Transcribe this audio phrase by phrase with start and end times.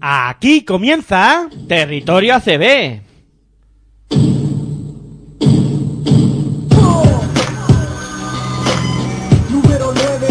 [0.00, 3.02] Aquí comienza Territorio ACB.
[9.50, 10.30] Número 9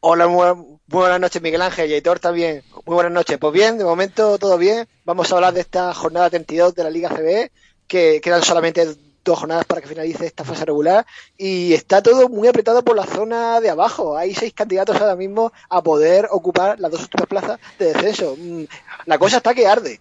[0.00, 0.46] Hola, muy,
[0.88, 2.62] buenas noches Miguel Ángel y Aitor también.
[2.84, 3.38] Muy buenas noches.
[3.38, 4.86] Pues bien, de momento todo bien.
[5.04, 7.50] Vamos a hablar de esta jornada 32 de la Liga CB,
[7.86, 8.86] que quedan solamente
[9.24, 11.06] dos jornadas para que finalice esta fase regular
[11.36, 14.16] y está todo muy apretado por la zona de abajo.
[14.16, 18.36] Hay seis candidatos ahora mismo a poder ocupar las dos últimas plazas de descenso.
[18.38, 18.64] Mm,
[19.06, 20.00] La cosa está que arde.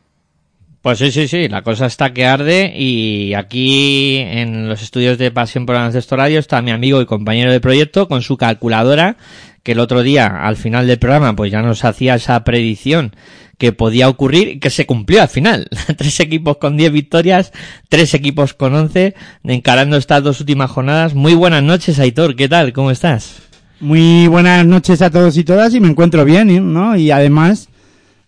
[0.81, 5.29] Pues sí, sí, sí, la cosa está que arde y aquí en los estudios de
[5.29, 9.15] Pasión por Baloncesto Radio está mi amigo y compañero de proyecto con su calculadora
[9.61, 13.15] que el otro día al final del programa pues ya nos hacía esa predicción
[13.61, 15.67] que podía ocurrir y que se cumplió al final.
[15.97, 17.53] tres equipos con 10 victorias,
[17.89, 19.13] tres equipos con 11
[19.44, 21.13] encarando estas dos últimas jornadas.
[21.13, 22.73] Muy buenas noches, Aitor, ¿qué tal?
[22.73, 23.44] ¿Cómo estás?
[23.79, 26.95] Muy buenas noches a todos y todas y me encuentro bien, ¿no?
[26.97, 27.69] Y además,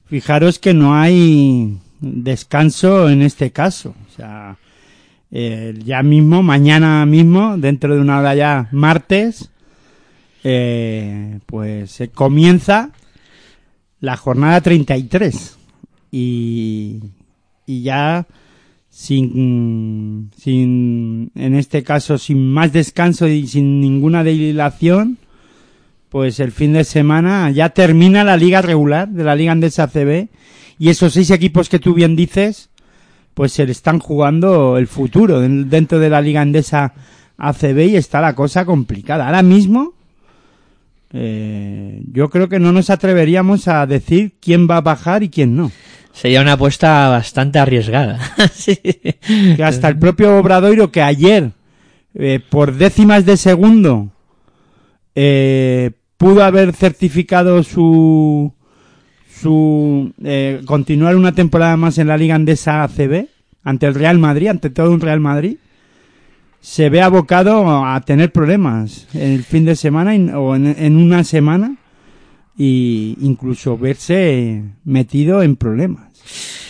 [0.06, 3.96] fijaros que no hay descanso en este caso.
[4.08, 4.58] O sea,
[5.32, 9.50] eh, ya mismo, mañana mismo, dentro de una hora ya, martes,
[10.44, 12.92] eh, pues se comienza
[14.04, 15.58] la jornada 33
[16.12, 17.00] y,
[17.66, 18.28] y ya
[18.90, 25.18] sin, sin, en este caso, sin más descanso y sin ninguna dilación,
[26.10, 30.28] pues el fin de semana ya termina la liga regular de la Liga Andesa CB
[30.80, 32.70] y esos seis equipos que tú bien dices,
[33.34, 36.94] pues se le están jugando el futuro den- dentro de la Liga Andesa
[37.38, 39.26] ACB y está la cosa complicada.
[39.28, 39.94] Ahora mismo,
[41.14, 45.56] eh, yo creo que no nos atreveríamos a decir quién va a bajar y quién
[45.56, 45.72] no.
[46.12, 48.20] Sería una apuesta bastante arriesgada.
[48.54, 48.76] sí.
[48.76, 51.52] Que hasta el propio Obradoiro que ayer,
[52.16, 54.12] eh, por décimas de segundo,
[55.16, 58.54] eh, pudo haber certificado su
[59.44, 63.28] su eh, continuar una temporada más en la Liga Andesa ACB
[63.64, 65.58] ante el Real Madrid, ante todo un Real Madrid,
[66.64, 71.76] se ve abocado a tener problemas el fin de semana o en, en una semana
[72.58, 76.06] y incluso verse metido en problemas.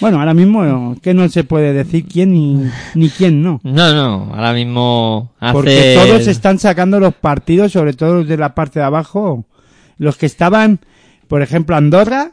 [0.02, 3.62] Bueno, ahora mismo que no se puede decir quién ni, ni quién no.
[3.64, 5.54] No, no, ahora mismo hace...
[5.54, 9.46] Porque todos están sacando los partidos, sobre todo los de la parte de abajo.
[10.00, 10.80] Los que estaban,
[11.28, 12.32] por ejemplo, Andorra,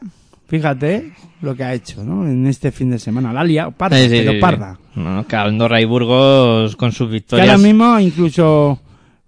[0.51, 2.27] fíjate lo que ha hecho, ¿no?
[2.27, 3.31] En este fin de semana.
[3.31, 4.77] La ha liado, parda, Sí, sí, pero parda.
[4.95, 7.47] No, que Andorra y Burgos con sus Que victorias...
[7.47, 8.79] ahora mismo incluso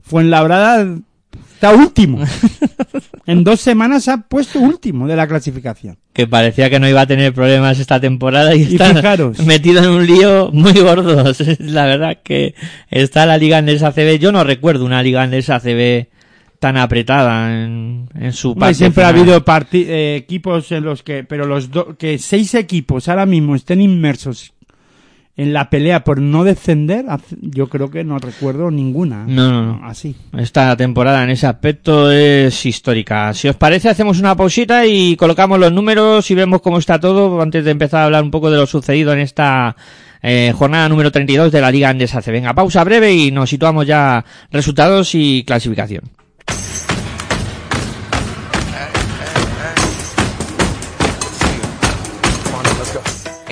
[0.01, 0.85] Fuenlabrada
[1.53, 2.19] está último.
[3.25, 5.97] En dos semanas se ha puesto último de la clasificación.
[6.11, 9.39] que parecía que no iba a tener problemas esta temporada y, Y está fijaros.
[9.45, 11.23] metido en un lío muy gordo.
[11.59, 12.53] La verdad que
[12.91, 14.19] está la liga andesa ACB.
[14.19, 16.07] Yo no recuerdo una liga andesa ACB
[16.63, 19.43] tan apretada en, en su No, parte siempre ha habido
[19.73, 24.53] eh, equipos en los que, pero los do- que seis equipos ahora mismo estén inmersos
[25.35, 27.03] en la pelea por no descender,
[27.41, 29.25] yo creo que no recuerdo ninguna.
[29.27, 29.85] No, no, no.
[29.85, 30.15] Así.
[30.37, 33.33] Esta temporada en ese aspecto es histórica.
[33.33, 37.41] Si os parece, hacemos una pausita y colocamos los números y vemos cómo está todo
[37.41, 39.75] antes de empezar a hablar un poco de lo sucedido en esta
[40.21, 42.31] eh, jornada número 32 de la Liga Andesa C.
[42.31, 46.03] Venga, pausa breve y nos situamos ya resultados y clasificación.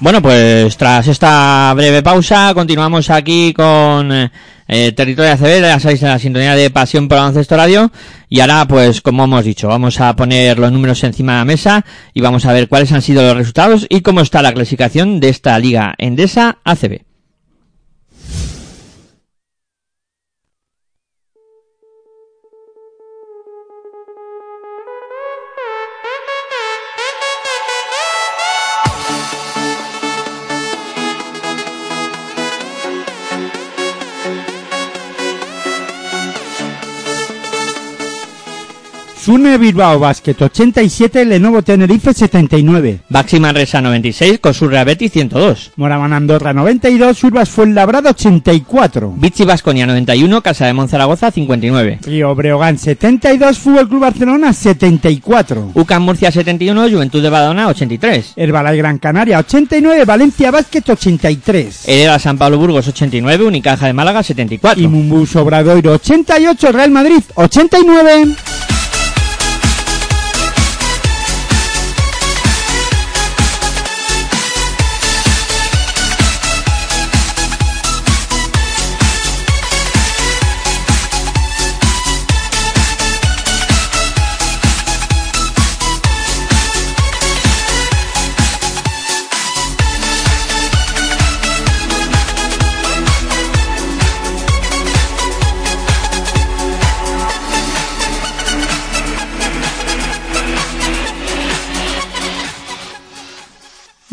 [0.00, 6.18] Bueno, pues tras esta breve pausa, continuamos aquí con eh, Territorio ACB, ya sabéis, la
[6.18, 7.92] sintonía de Pasión por Baloncesto Radio.
[8.30, 11.84] Y ahora, pues, como hemos dicho, vamos a poner los números encima de la mesa
[12.14, 15.28] y vamos a ver cuáles han sido los resultados y cómo está la clasificación de
[15.28, 17.09] esta Liga Endesa ACB.
[39.30, 43.02] Sune Bilbao Basket 87, Lenovo Tenerife 79.
[43.08, 45.70] Baxi Manresa 96, Cosurra Betis 102.
[45.76, 49.14] Moraban Andorra 92, Urbas Fuenlabrada 84.
[49.16, 52.00] Vichy Vasconia 91, Casa de Monzaragoza 59.
[52.02, 55.70] Río Breogán 72, Fútbol Club Barcelona 74.
[55.74, 58.32] UCAM Murcia 71, Juventud de Badona 83.
[58.34, 61.86] Herbalay Gran Canaria 89, Valencia Basket 83.
[61.86, 64.82] Hereda San Pablo Burgos 89, Unicaja de Málaga 74.
[64.82, 68.34] Y Mumbus Obradoiro 88, Real Madrid 89.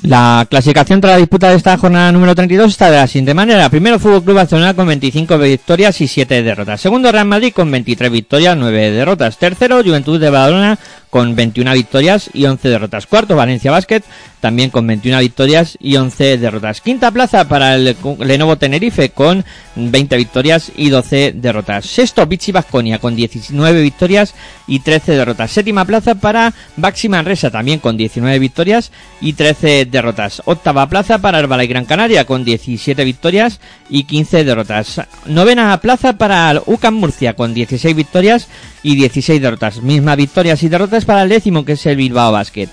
[0.08, 3.70] La clasificación tras la disputa de esta jornada número 32 está de la siguiente manera.
[3.70, 6.80] Primero Fútbol Club Barcelona con 25 victorias y 7 derrotas.
[6.80, 9.38] Segundo Real Madrid con 23 victorias, 9 derrotas.
[9.38, 13.08] Tercero Juventud de Badalona con 21 victorias y 11 derrotas.
[13.08, 14.04] Cuarto Valencia Basket
[14.40, 16.82] también con 21 victorias y 11 derrotas.
[16.82, 19.44] Quinta plaza para el Lenovo Tenerife con
[19.76, 21.86] 20 victorias y 12 derrotas.
[21.86, 24.36] Sexto Vichy Vasconia con 19 victorias
[24.68, 25.52] y 13 derrotas.
[25.52, 30.42] Séptima plaza para Baxi Manresa también con 19 victorias y 13 derrotas.
[30.46, 33.60] Octava plaza para Herbala y Gran Canaria con 17 victorias
[33.90, 35.02] y 15 derrotas.
[35.26, 38.48] Novena plaza para UCAM Murcia con 16 victorias
[38.84, 39.82] y 16 derrotas.
[39.82, 42.70] Mismas victorias y derrotas para el décimo que es el Bilbao Basket.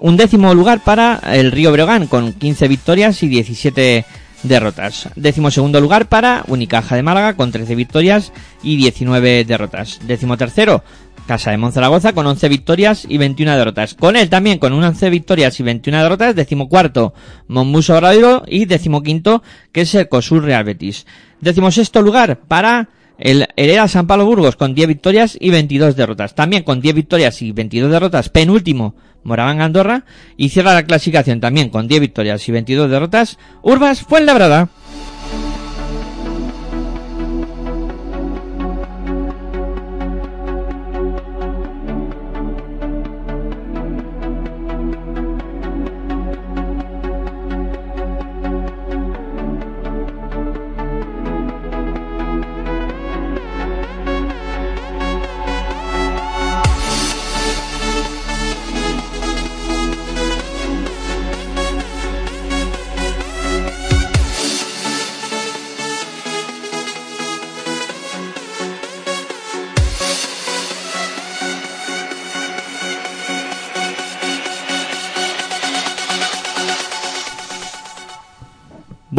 [0.00, 4.04] Un décimo lugar para el Río Breogán con 15 victorias y 17
[4.42, 5.08] derrotas.
[5.16, 10.00] Décimo segundo lugar para Unicaja de Málaga con 13 victorias y 19 derrotas.
[10.06, 10.82] Décimo tercero
[11.28, 13.94] Casa de Monzaragoza con 11 victorias y 21 derrotas.
[13.94, 17.12] Con él también con 11 victorias y 21 derrotas, decimocuarto
[17.48, 21.06] Monmuso Obradoiro y decimoquinto que es el Cosur Real Betis.
[21.42, 26.34] Decimosexto lugar para el Hereda San Pablo Burgos con 10 victorias y 22 derrotas.
[26.34, 28.94] También con 10 victorias y 22 derrotas, penúltimo
[29.24, 30.04] Moraván Andorra
[30.36, 34.68] y cierra la clasificación también con 10 victorias y 22 derrotas, Urbas Fuenlabrada.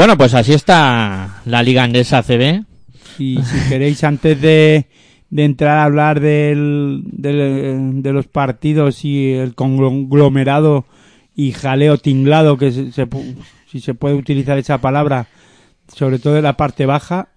[0.09, 2.63] Bueno, pues así está la Liga Andesa CB.
[3.19, 4.87] Y si queréis, antes de,
[5.29, 10.85] de entrar a hablar del, del- de los partidos y el conglomerado
[11.35, 13.07] y jaleo tinglado, que se,
[13.71, 15.27] si se puede utilizar esa palabra,
[15.95, 17.27] sobre todo en la parte baja,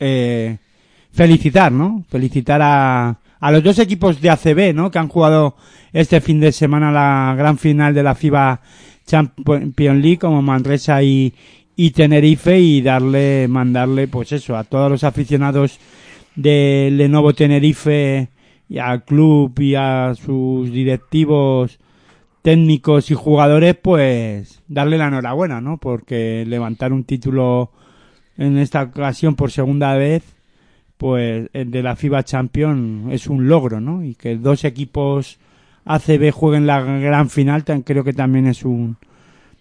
[0.00, 0.58] eh,
[1.14, 2.04] felicitar, ¿no?
[2.10, 4.90] Felicitar a, a los dos equipos de ACB, ¿no?
[4.90, 5.56] Que han jugado
[5.94, 8.60] este fin de semana la gran final de la FIBA
[9.06, 11.32] Champions League, como Manresa y,
[11.82, 15.78] y Tenerife, y darle, mandarle, pues eso, a todos los aficionados
[16.36, 18.28] de Lenovo Tenerife
[18.68, 21.78] y al club y a sus directivos
[22.42, 25.78] técnicos y jugadores, pues darle la enhorabuena, ¿no?
[25.78, 27.70] Porque levantar un título
[28.36, 30.22] en esta ocasión por segunda vez,
[30.98, 34.04] pues el de la FIBA Champions es un logro, ¿no?
[34.04, 35.38] Y que dos equipos
[35.86, 38.98] ACB jueguen la gran final, creo que también es un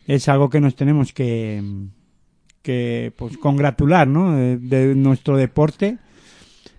[0.05, 1.63] es algo que nos tenemos que
[2.61, 4.35] que pues congratular, ¿no?
[4.35, 5.97] De, de nuestro deporte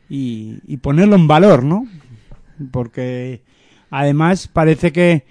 [0.08, 1.86] y, y ponerlo en valor, ¿no?
[2.70, 3.42] Porque
[3.90, 5.24] además parece que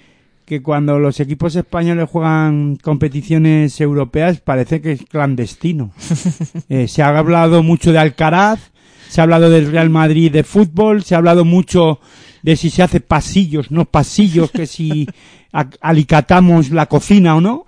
[0.46, 5.92] que cuando los equipos españoles juegan competiciones europeas parece que es clandestino.
[6.70, 8.60] Eh, se ha hablado mucho de Alcaraz,
[9.10, 12.00] se ha hablado del Real Madrid de fútbol, se ha hablado mucho
[12.42, 15.08] de si se hace pasillos, no pasillos, que si
[15.54, 17.66] a- alicatamos la cocina o no,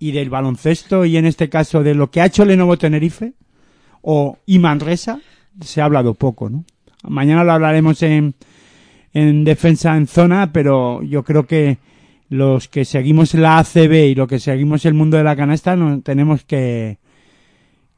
[0.00, 3.34] y del baloncesto y en este caso de lo que ha hecho Lenovo Tenerife
[4.02, 5.20] o y Manresa,
[5.60, 6.64] se ha hablado poco, ¿no?
[7.04, 8.34] Mañana lo hablaremos en,
[9.12, 11.78] en defensa en zona, pero yo creo que
[12.30, 16.00] los que seguimos la ACB y los que seguimos el mundo de la canasta no,
[16.00, 16.98] tenemos que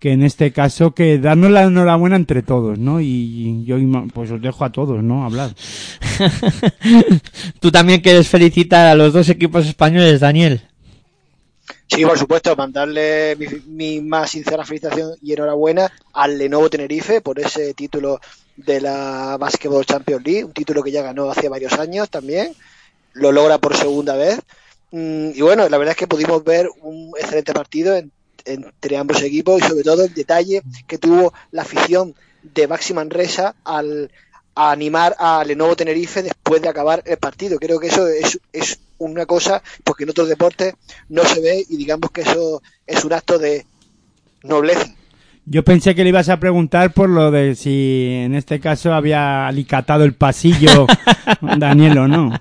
[0.00, 3.00] que en este caso que darnos la enhorabuena entre todos, ¿no?
[3.00, 3.76] Y yo
[4.12, 5.24] pues os dejo a todos, ¿no?
[5.24, 5.54] Hablar.
[7.60, 10.62] Tú también quieres felicitar a los dos equipos españoles, Daniel.
[11.92, 17.38] Sí, por supuesto, mandarle mi, mi más sincera felicitación y enhorabuena al Lenovo Tenerife por
[17.38, 18.18] ese título
[18.56, 22.54] de la Basketball Champions League, un título que ya ganó hace varios años también,
[23.14, 24.40] lo logra por segunda vez.
[24.92, 28.12] Mm, Y bueno, la verdad es que pudimos ver un excelente partido en-
[28.44, 33.56] entre ambos equipos y sobre todo el detalle que tuvo la afición de Baxi Manresa
[33.64, 34.10] al
[34.54, 37.58] animar a Lenovo Tenerife después de acabar el partido.
[37.58, 38.78] Creo que eso es, es
[39.10, 40.74] una cosa porque en otros deportes
[41.08, 43.66] no se ve y digamos que eso es un acto de
[44.42, 44.94] nobleza.
[45.44, 49.48] Yo pensé que le ibas a preguntar por lo de si en este caso había
[49.48, 50.86] alicatado el pasillo
[51.58, 52.40] Daniel o no.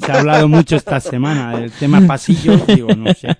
[0.00, 3.36] Se ha hablado mucho esta semana del tema pasillo, digo, no sé.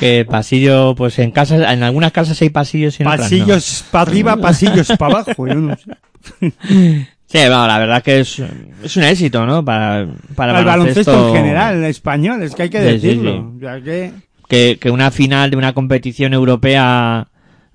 [0.00, 3.38] Que pasillo, pues en casas, en algunas casas hay pasillos y en otras no.
[3.38, 7.06] Pasillos para arriba, pasillos para abajo, yo no sé.
[7.30, 8.42] Sí, bueno, la verdad que es,
[8.82, 9.62] es un éxito, ¿no?
[9.64, 13.52] Para, para Al baloncesto en general, en español, es que hay que Sí, decirlo.
[13.60, 13.66] sí.
[13.84, 14.12] Que-
[14.48, 17.28] Que, que una final de una competición europea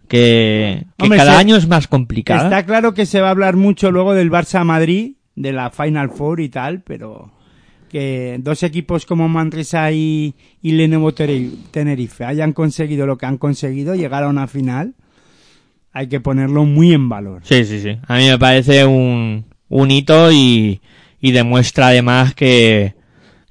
[0.07, 2.45] que, que Hombre, cada se- año es más complicada.
[2.45, 6.09] Está claro que se va a hablar mucho luego del Barça Madrid, de la Final
[6.09, 7.31] Four y tal, pero
[7.89, 10.33] que dos equipos como Manresa y,
[10.63, 14.95] y Lenovo Tenerife hayan conseguido lo que han conseguido, llegar a una final,
[15.93, 17.41] hay que ponerlo muy en valor.
[17.45, 17.97] Sí, sí, sí.
[18.07, 20.81] A mí me parece un, un hito y,
[21.21, 22.95] y demuestra además que,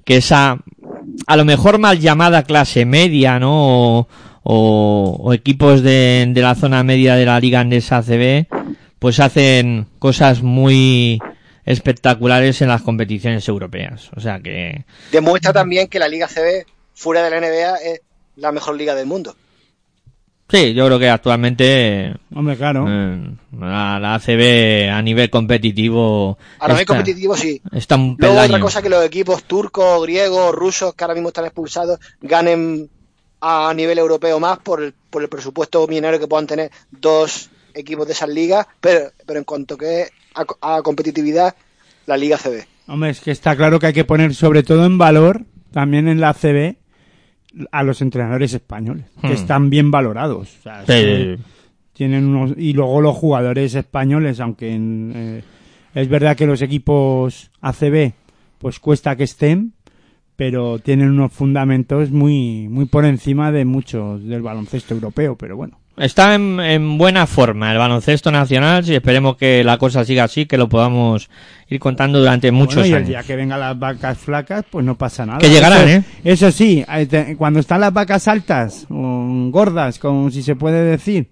[0.05, 0.59] que esa,
[1.27, 3.53] a lo mejor mal llamada clase media, ¿no?
[4.01, 4.09] O,
[4.45, 8.47] o- o equipos de, de la zona media de la Liga Andesa ACB,
[8.99, 11.21] pues hacen cosas muy
[11.65, 14.11] espectaculares en las competiciones europeas.
[14.17, 18.01] O sea que, Demuestra también que la Liga CB fuera de la NBA es
[18.37, 19.37] la mejor liga del mundo.
[20.49, 22.85] Sí, yo creo que actualmente Hombre, claro.
[22.87, 27.63] eh, la, la ACB a nivel competitivo mismo está, competitivo sí.
[27.73, 31.47] está un Luego otra cosa que los equipos turcos, griegos, rusos que ahora mismo están
[31.47, 32.91] expulsados ganen
[33.41, 38.07] a nivel europeo más por el, por el presupuesto millonario que puedan tener dos equipos
[38.07, 41.55] de esas ligas, pero, pero en cuanto que a, a competitividad,
[42.07, 42.65] la Liga CB.
[42.89, 46.21] Hombre, es que está claro que hay que poner sobre todo en valor, también en
[46.21, 46.77] la CB,
[47.71, 49.33] a los entrenadores españoles, que Hmm.
[49.33, 50.57] están bien valorados.
[50.59, 51.39] O sea, Sí, es que
[51.93, 55.43] tienen unos, y luego los jugadores españoles, aunque en, eh,
[55.95, 58.13] es verdad que los equipos ACB,
[58.59, 59.75] pues cuesta que estén,
[60.37, 65.79] pero tienen unos fundamentos muy, muy por encima de muchos del baloncesto europeo, pero bueno.
[66.05, 70.47] Está en, en buena forma el baloncesto nacional y esperemos que la cosa siga así,
[70.47, 71.31] que lo podamos
[71.69, 73.09] ir contando durante muchos Bueno, y el años.
[73.09, 75.39] día que vengan las vacas flacas, pues no pasa nada.
[75.39, 76.03] Que llegarán, Eso- ¿eh?
[76.25, 81.29] Eso sí, eh, cuando están las vacas altas, o gordas, como si se puede decir,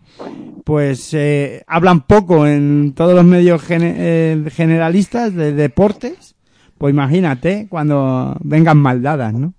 [0.64, 6.36] pues eh, hablan poco en todos los medios eh, generalistas de deportes.
[6.78, 9.52] Pues imagínate cuando vengan mal dadas, ¿no?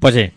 [0.00, 0.30] Pues sí,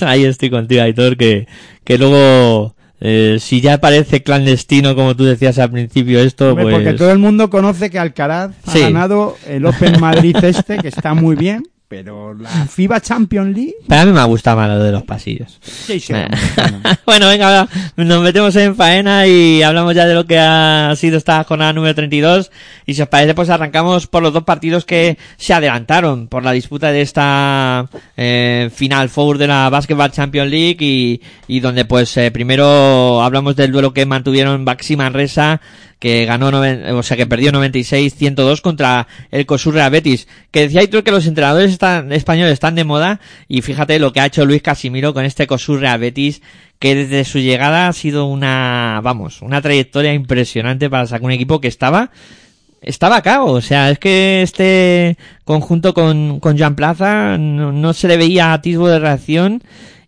[0.04, 1.46] ahí estoy contigo, Aitor, que,
[1.84, 6.74] que luego, eh, si ya parece clandestino, como tú decías al principio, esto, Hombre, pues...
[6.76, 8.78] Porque todo el mundo conoce que Alcaraz Sí.
[8.78, 13.74] ha ganado el Open Madrid este, que está muy bien, pero la FIBA Champions League...
[13.86, 15.58] Para mí me ha gustado más lo de los pasillos.
[15.60, 16.26] Sí, sí, Eh.
[17.04, 17.28] bueno.
[17.28, 21.74] venga, nos metemos en faena y hablamos ya de lo que ha sido esta jornada
[21.74, 22.50] número 32.
[22.86, 26.52] Y si os parece, pues arrancamos por los dos partidos que se adelantaron por la
[26.52, 32.16] disputa de esta eh, Final Four de la Basketball Champions League y, y donde pues
[32.16, 35.60] eh, primero hablamos del duelo que mantuvieron Baxi Manresa
[35.98, 40.26] que ganó, noven- o sea, que perdió 96-102 contra el Cosurra Betis.
[40.50, 44.20] Que decía tú que los entrenadores están, españoles están de moda y fíjate lo que
[44.20, 46.40] ha hecho Luis Casimiro con este Cosurra Betis
[46.78, 51.60] que desde su llegada ha sido una, vamos, una trayectoria impresionante para sacar un equipo
[51.60, 52.10] que estaba
[52.82, 58.06] estaba acá, o sea, es que este conjunto con, con Joan Plaza no, no se
[58.06, 59.62] le veía atisbo de reacción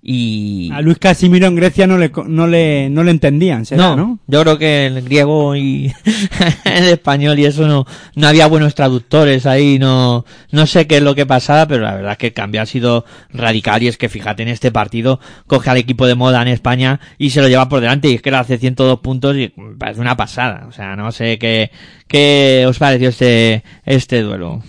[0.07, 0.71] y...
[0.71, 4.19] A Luis Casimiro en Grecia no le, no le, no le entendían, será, no, ¿no?
[4.27, 5.91] yo creo que el griego y
[6.67, 11.03] el español y eso no, no había buenos traductores ahí, no, no sé qué es
[11.03, 13.97] lo que pasaba, pero la verdad es que el cambio ha sido radical y es
[13.97, 17.49] que fíjate en este partido, coge al equipo de moda en España y se lo
[17.49, 20.73] lleva por delante y es que le hace 102 puntos y parece una pasada, o
[20.73, 21.71] sea, no sé qué,
[22.09, 24.63] qué os pareció este, este duelo.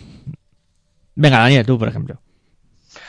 [1.15, 2.21] Venga, Daniel, tú, por ejemplo.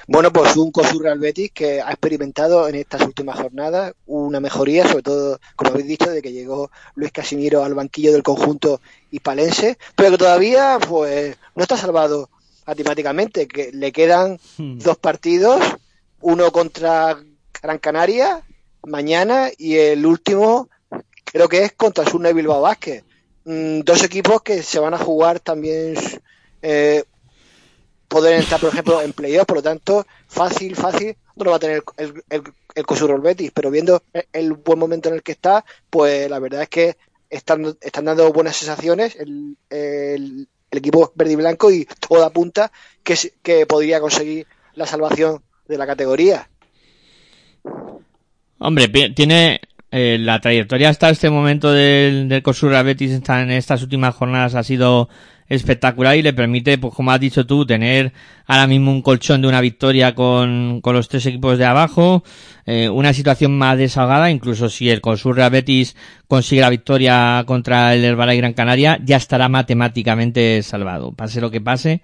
[0.08, 4.86] Bueno, pues un COSUR Real Betis que ha experimentado en estas últimas jornadas una mejoría,
[4.86, 9.78] sobre todo, como habéis dicho, de que llegó Luis Casimiro al banquillo del conjunto hispalense,
[9.96, 12.30] pero que todavía pues no está salvado
[12.66, 14.78] matemáticamente, que le quedan Hmm.
[14.78, 15.60] dos partidos,
[16.20, 17.18] uno contra
[17.62, 18.42] Gran Canaria
[18.86, 20.68] mañana y el último
[21.24, 23.02] creo que es contra Surne Bilbao Vázquez.
[23.44, 25.94] Mm, dos equipos que se van a jugar también
[26.62, 27.04] eh,
[28.08, 31.60] poder entrar, por ejemplo, en playoff, por lo tanto, fácil, fácil, no lo va a
[31.60, 32.42] tener el, el,
[32.74, 36.62] el Cosurro Betis, pero viendo el, buen momento en el que está, pues la verdad
[36.62, 36.96] es que
[37.30, 42.70] están, están dando buenas sensaciones el, el, equipo verde y blanco y todo apunta
[43.02, 46.50] que, que podría conseguir la salvación de la categoría.
[48.58, 54.14] Hombre, tiene eh, la trayectoria hasta este momento del, del Cosurra Betis en estas últimas
[54.14, 55.08] jornadas ha sido
[55.48, 58.12] espectacular y le permite, pues como has dicho tú, tener
[58.46, 62.24] ahora mismo un colchón de una victoria con, con los tres equipos de abajo,
[62.66, 65.96] eh, una situación más desahogada, incluso si el Cosurra Betis
[66.28, 71.60] consigue la victoria contra el Herbalife Gran Canaria, ya estará matemáticamente salvado, pase lo que
[71.60, 72.02] pase.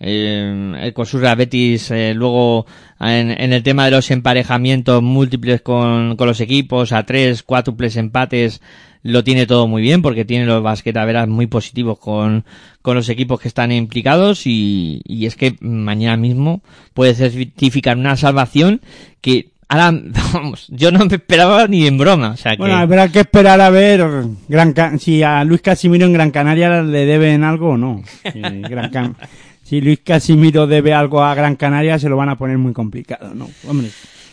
[0.00, 2.66] Eh, el Cosurra Betis eh, luego
[3.00, 7.96] en, en el tema de los emparejamientos múltiples con, con los equipos a tres, cuádruples
[7.96, 8.60] empates
[9.04, 12.44] lo tiene todo muy bien porque tiene los basquetaveras muy positivos con,
[12.82, 16.62] con los equipos que están implicados y, y es que mañana mismo
[16.94, 18.80] puede certificar una salvación
[19.20, 19.92] que ahora
[20.32, 23.60] vamos yo no me esperaba ni en broma o sea que Bueno, habrá que esperar
[23.60, 24.02] a ver
[24.48, 28.02] Gran si a Luis Casimiro en Gran Canaria le deben algo o no.
[28.32, 29.16] Si, Gran
[29.64, 33.34] si Luis Casimiro debe algo a Gran Canaria se lo van a poner muy complicado,
[33.34, 33.50] ¿no?
[33.68, 33.88] Hombre,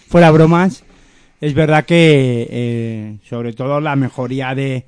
[0.07, 0.86] fuera bromas,
[1.41, 4.86] es verdad que eh, sobre todo la mejoría de,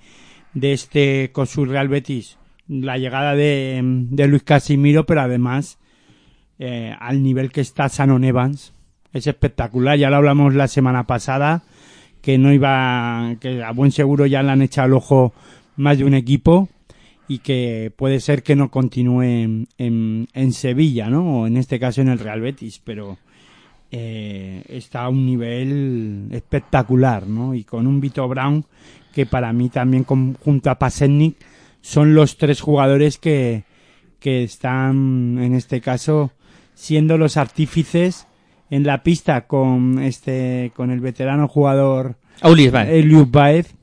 [0.54, 2.38] de este Cosur Real Betis,
[2.68, 5.80] la llegada de, de Luis Casimiro, pero además
[6.60, 8.74] eh, al nivel que está Sanon Evans,
[9.14, 11.64] es espectacular, ya lo hablamos la semana pasada,
[12.22, 15.34] que no iba, que a buen seguro ya le han echado el ojo
[15.76, 16.70] más de un equipo
[17.28, 21.42] y que puede ser que no continúe en, en, en Sevilla, ¿no?
[21.42, 23.18] O en este caso en el Real Betis, pero
[23.96, 27.54] eh, está a un nivel espectacular, ¿no?
[27.54, 28.66] Y con un Vito Brown
[29.14, 31.36] que para mí también con- junto a Pasennik
[31.82, 33.66] son los tres jugadores que,
[34.20, 36.32] que están en este caso
[36.74, 38.26] siendo los artífices
[38.72, 42.72] en la pista con este con el veterano jugador Aulis,
[43.32, 43.76] Baez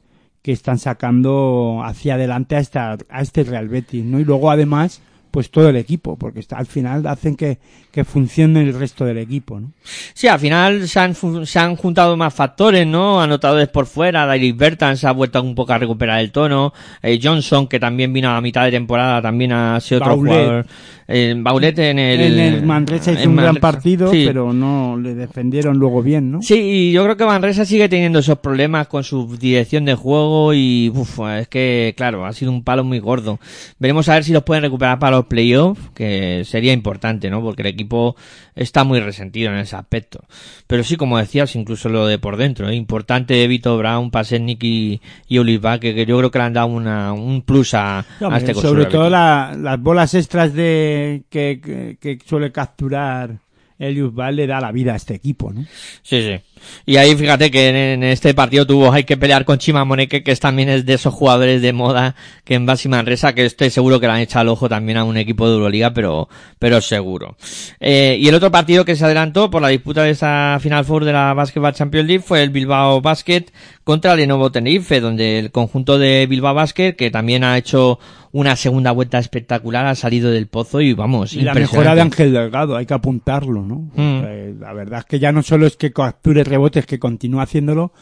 [0.43, 4.19] que están sacando hacia adelante a, esta, a este Real Betis, ¿no?
[4.19, 7.59] Y luego además, pues todo el equipo, porque está, al final hacen que,
[7.91, 9.73] que funcione el resto del equipo, ¿no?
[10.15, 13.21] Sí, al final se han, se han juntado más factores, ¿no?
[13.21, 17.19] Anotadores por fuera, Dairis Bertan se ha vuelto un poco a recuperar el tono, eh,
[17.23, 20.33] Johnson, que también vino a mitad de temporada, también ha sido otro Baulet.
[20.33, 20.67] jugador.
[21.13, 22.21] Eh, Baulet en el...
[22.21, 24.25] en el Manresa hizo en un gran partido, Sí.
[24.27, 26.41] pero no le defendieron luego bien, ¿no?
[26.43, 30.55] Sí, y yo creo que Manresa sigue teniendo esos problemas con su dirección de juego
[30.55, 33.41] y uf, es que, claro, ha sido un palo muy gordo.
[33.79, 37.43] Veremos a ver si los pueden recuperar para los playoffs, que sería importante, ¿no?
[37.43, 38.15] Porque el equipo
[38.55, 40.21] está muy resentido en ese aspecto.
[40.67, 42.75] Pero sí, como decías, incluso lo de por dentro, ¿eh?
[42.75, 46.67] importante Vito Brown, Pasetnik y, y Oliva, que, que yo creo que le han dado
[46.69, 51.61] una, un plus a, a Hombre, este sobre todo la- las bolas extras de que,
[51.61, 53.39] que, que suele capturar
[53.79, 55.65] Elius Val le da la vida a este equipo, ¿no?
[56.03, 56.41] Sí, sí.
[56.87, 60.33] Y ahí fíjate que en, este partido tuvo hay que pelear con Chima Moneke, que
[60.33, 64.01] es también es de esos jugadores de moda que en Basi Manresa, que estoy seguro
[64.01, 67.37] que le han echado el ojo también a un equipo de Euroliga, pero, pero seguro.
[67.79, 71.05] Eh, y el otro partido que se adelantó por la disputa de esa Final Four
[71.05, 73.47] de la Basketball Champions League fue el Bilbao Basket
[73.85, 77.99] contra el Lenovo Tenerife, donde el conjunto de Bilbao Basket, que también ha hecho
[78.33, 82.33] una segunda vuelta espectacular, ha salido del pozo y vamos, Y la mejora de Ángel
[82.33, 83.91] Delgado, hay que apuntarlo, ¿no?
[83.97, 84.23] Mm.
[84.25, 87.93] Eh, la verdad es que ya no solo es que capture rebotes, que continúa haciéndolo,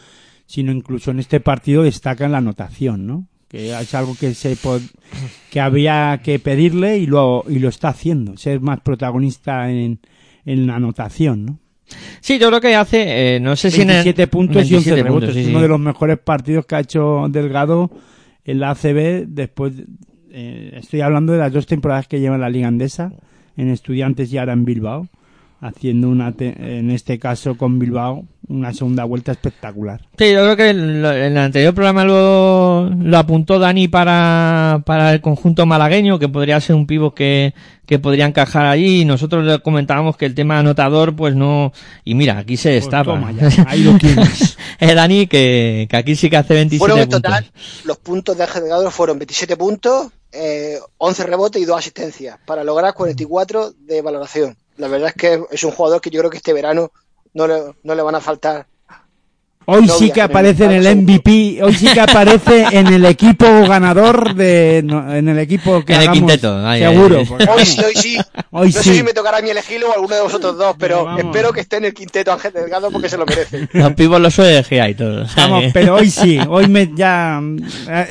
[0.46, 3.26] sino incluso en este partido destaca en la anotación, ¿no?
[3.48, 4.56] Que es algo que se
[5.50, 10.00] que había que pedirle y lo, y lo está haciendo, ser más protagonista en,
[10.44, 11.58] en la anotación, ¿no?
[12.20, 14.90] Sí, yo creo que hace, eh, no sé si en el- 27 puntos y 11
[14.90, 15.12] 27 rebotes.
[15.28, 15.50] puntos, sí, Es sí.
[15.52, 17.90] uno de los mejores partidos que ha hecho Delgado
[18.44, 19.72] en la ACB después,
[20.30, 23.12] eh, estoy hablando de las dos temporadas que lleva en la Liga Andesa,
[23.56, 25.08] en Estudiantes y ahora en Bilbao,
[25.60, 30.00] haciendo una, te- en este caso con Bilbao, una segunda vuelta espectacular.
[30.16, 34.82] Sí, yo creo que en lo- en el anterior programa lo, lo apuntó Dani para,
[34.86, 37.54] para el conjunto malagueño, que podría ser un pivo que,
[37.86, 39.00] que podría encajar allí.
[39.02, 41.72] Y nosotros le comentábamos que el tema anotador, pues no.
[42.04, 44.56] Y mira, aquí se toma ya, ahí lo tienes.
[44.80, 47.22] eh, Dani, que, que aquí sí que hace 27 Fueron en puntos.
[47.22, 47.50] total,
[47.84, 52.62] los puntos de Ángel Delgado fueron 27 puntos, eh, 11 rebotes y 2 asistencias, para
[52.64, 54.56] lograr 44 de valoración.
[54.78, 56.92] La verdad es que es un jugador que yo creo que este verano
[57.34, 58.66] no le, no le van a faltar.
[59.70, 63.44] Hoy No sí que aparece en el MVP, hoy sí que aparece en el equipo
[63.68, 67.16] ganador de, no, en el equipo que En el quinteto, ay, seguro.
[67.16, 67.26] ay, ay.
[67.28, 68.18] porque, Hoy sí, hoy sí.
[68.50, 71.04] Hoy no sé si me tocará a mí elegirlo o alguno de vosotros dos, pero
[71.04, 71.20] Vamos.
[71.20, 73.68] espero que esté en el quinteto Ángel Delgado porque se lo merece.
[73.74, 75.26] Los pibos los suele dejar y todo.
[75.36, 77.38] Vamos, pero hoy sí, hoy me ya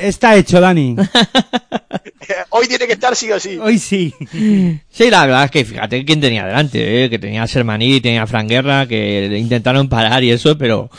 [0.00, 0.94] está hecho, Dani.
[2.50, 3.58] Hoy tiene que estar sí o sí.
[3.58, 4.14] Hoy sí.
[4.90, 7.10] Sí, la verdad es que fíjate quién tenía delante, ¿eh?
[7.10, 10.90] que tenía a Sermaní, tenía a Fran Guerra, que intentaron parar y eso, pero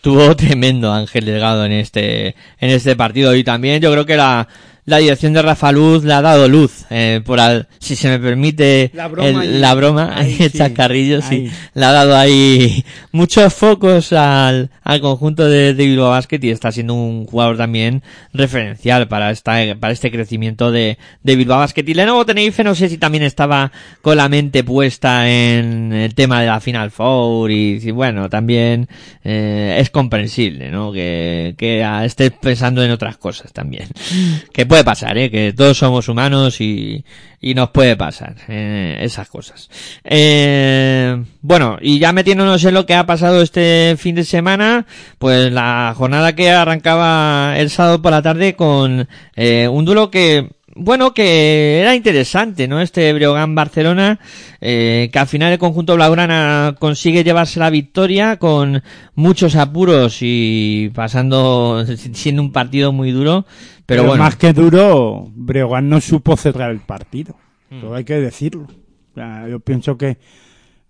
[0.00, 3.34] estuvo tremendo Ángel Delgado en este, en este partido.
[3.36, 4.48] Y también yo creo que la,
[4.86, 8.18] la dirección de Rafa Luz le ha dado luz, eh, por al- si se me
[8.18, 9.58] permite La broma el- ahí.
[9.60, 15.74] la broma, el chascarrillo, sí, le ha dado ahí muchos focos al, al conjunto de,
[15.74, 20.70] de Bilbao Basket y está siendo un jugador también referencial para esta, para este crecimiento
[20.72, 21.84] de, de Bilbao Basket.
[21.86, 23.70] Y Lenovo Tenerife no sé si también estaba
[24.02, 28.88] con la mente puesta en el tema de la Final Four y si, bueno, también
[29.24, 30.92] eh, es comprensible, ¿no?
[30.92, 33.86] Que, que estés pensando en otras cosas también.
[34.52, 35.32] Que puede pasar, ¿eh?
[35.32, 37.04] Que todos somos humanos y,
[37.40, 39.68] y nos puede pasar eh, esas cosas.
[40.04, 44.86] Eh, bueno, y ya metiéndonos en lo que ha pasado este fin de semana,
[45.18, 50.50] pues la jornada que arrancaba el sábado por la tarde con eh, un duelo que
[50.76, 52.80] bueno, que era interesante, ¿no?
[52.80, 54.20] Este Breogán Barcelona,
[54.60, 58.82] eh, que al final el conjunto blaugrana consigue llevarse la victoria con
[59.14, 63.46] muchos apuros y pasando, siendo un partido muy duro,
[63.84, 64.22] pero, bueno.
[64.22, 67.34] más que duro, Breogán no supo cerrar el partido.
[67.70, 67.80] Mm.
[67.80, 68.68] Todo hay que decirlo.
[69.10, 70.18] O sea, yo pienso que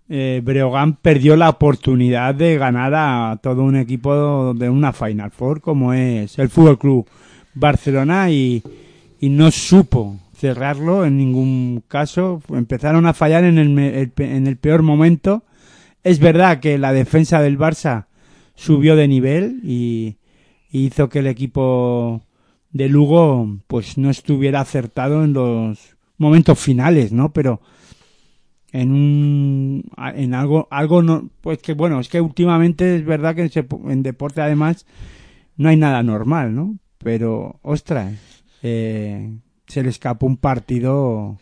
[0.07, 5.61] eh, Breogán perdió la oportunidad de ganar a todo un equipo de una Final Four
[5.61, 7.07] como es el Fútbol Club
[7.55, 8.61] Barcelona y,
[9.21, 12.41] y no supo cerrarlo en ningún caso.
[12.49, 15.43] Empezaron a fallar en el, en el peor momento.
[16.03, 18.07] Es verdad que la defensa del Barça
[18.55, 20.17] subió de nivel y,
[20.71, 22.23] hizo que el equipo
[22.71, 27.31] de Lugo pues no estuviera acertado en los momentos finales, ¿no?
[27.31, 27.61] Pero
[28.71, 29.83] en un
[30.15, 34.01] en algo algo no pues que bueno es que últimamente es verdad que se- en
[34.01, 34.85] deporte además
[35.57, 38.13] no hay nada normal no pero ostras
[38.63, 39.29] eh,
[39.67, 41.37] se le escapó un partido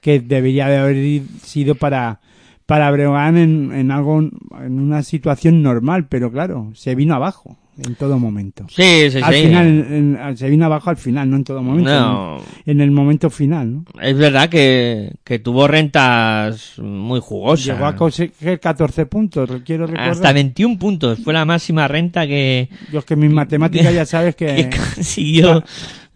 [0.00, 2.20] que debería de haber sido para
[2.66, 7.94] para Breogán en, en algo en una situación normal pero claro se vino abajo en
[7.96, 9.42] todo momento Sí, sí, al sí.
[9.42, 12.40] final en- en- se vino abajo al final no en todo momento No.
[12.64, 17.66] en, el momento final no Es verdad que, que tuvo rentas muy jugosas.
[17.66, 20.10] Llegó a conseguir 14 puntos, quiero recordar.
[20.10, 21.18] Hasta 21 puntos.
[21.20, 24.46] Fue la máxima renta que, Yo es que mis matemáticas ya sabes que...
[24.70, 25.62] que consiguió.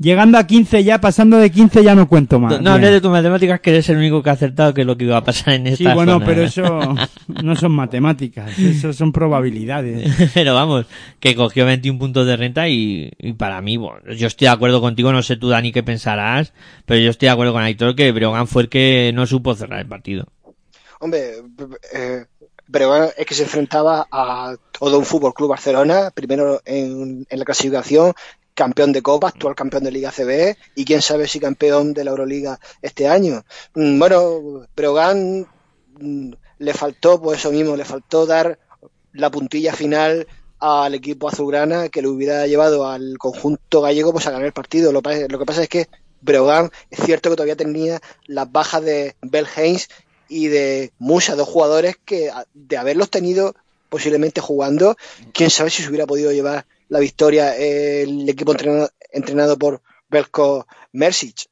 [0.01, 2.61] Llegando a 15 ya, pasando de 15 ya no cuento más.
[2.63, 2.93] No hables Bien.
[2.95, 5.17] de tus matemáticas que eres el único que ha acertado que es lo que iba
[5.17, 6.25] a pasar en esta Sí, bueno, zona.
[6.27, 6.95] pero eso
[7.43, 10.31] no son matemáticas, eso son probabilidades.
[10.35, 10.87] Pero vamos,
[11.19, 14.81] que cogió 21 puntos de renta y, y para mí, bueno, yo estoy de acuerdo
[14.81, 16.53] contigo, no sé tú, Dani, qué pensarás,
[16.87, 19.81] pero yo estoy de acuerdo con Aitor que Breogán fue el que no supo cerrar
[19.81, 20.27] el partido.
[21.01, 21.43] Hombre,
[21.93, 22.25] eh,
[22.69, 27.45] Breogán es que se enfrentaba a todo un Fútbol Club Barcelona, primero en, en la
[27.45, 28.13] clasificación,
[28.59, 32.11] campeón de Copa, actual campeón de Liga CB y quién sabe si campeón de la
[32.11, 33.45] Euroliga este año.
[33.75, 35.47] Mm, Bueno, Breogán
[36.01, 38.59] mm, le faltó, pues eso mismo, le faltó dar
[39.13, 40.27] la puntilla final
[40.59, 44.91] al equipo azulgrana que le hubiera llevado al conjunto gallego pues a ganar el partido.
[44.91, 45.87] Lo, que pasa es que
[46.21, 49.89] Breogán es cierto que todavía tenía las bajas de Bell Haynes
[50.29, 53.55] y de Musa, dos jugadores que de haberlos tenido
[53.89, 54.97] posiblemente jugando,
[55.33, 60.67] quién sabe si se hubiera podido llevar la victoria el equipo entrenado, entrenado por Belko
[60.93, 61.47] Mersic.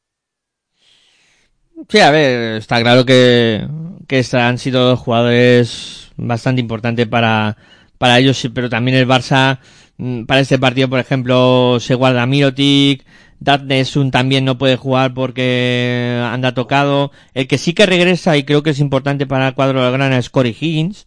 [1.88, 3.66] Sí, a ver, está claro que,
[4.08, 7.56] que han sido dos jugadores bastante importantes para,
[7.98, 9.58] para ellos, pero también el Barça,
[9.98, 13.04] mm, para este partido, por ejemplo, se guarda Mirotic,
[13.40, 17.12] Datnesun también no puede jugar porque anda tocado.
[17.34, 20.18] El que sí que regresa y creo que es importante para el cuadro de Grana
[20.18, 21.06] es Corey Higgins,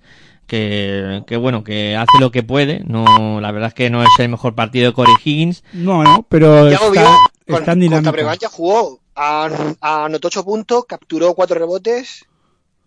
[0.49, 2.81] que, que bueno, que hace lo que puede.
[2.85, 5.63] No, la verdad es que no es el mejor partido de Corey Higgins.
[5.71, 7.03] No, no, pero Ya vio, está,
[7.47, 12.25] con- está contra ya jugó, an- anotó 8 puntos, capturó 4 rebotes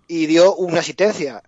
[0.09, 1.43] y dio una asistencia.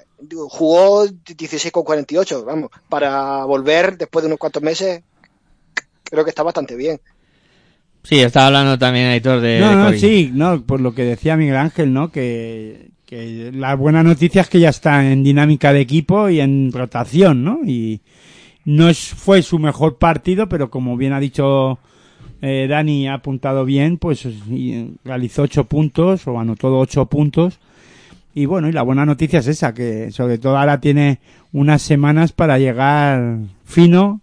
[0.49, 5.03] Jugó 16 con 48, vamos, para volver después de unos cuantos meses,
[6.05, 6.99] creo que está bastante bien.
[8.05, 10.01] Sí, estaba hablando también Aitor de, No, de no, Corey.
[10.01, 12.11] sí, no, por lo que decía Miguel Ángel, ¿no?
[12.13, 16.73] Que, que la buena noticia es que ya está en dinámica de equipo y en
[16.73, 17.61] rotación, ¿no?
[17.65, 18.01] Y
[18.65, 21.79] no es, fue su mejor partido, pero como bien ha dicho
[22.41, 27.59] eh, Dani, ha apuntado bien, pues y realizó ocho puntos o anotó ocho puntos.
[28.35, 31.21] Y bueno, y la buena noticia es esa, que sobre todo ahora tiene
[31.53, 34.21] unas semanas para llegar fino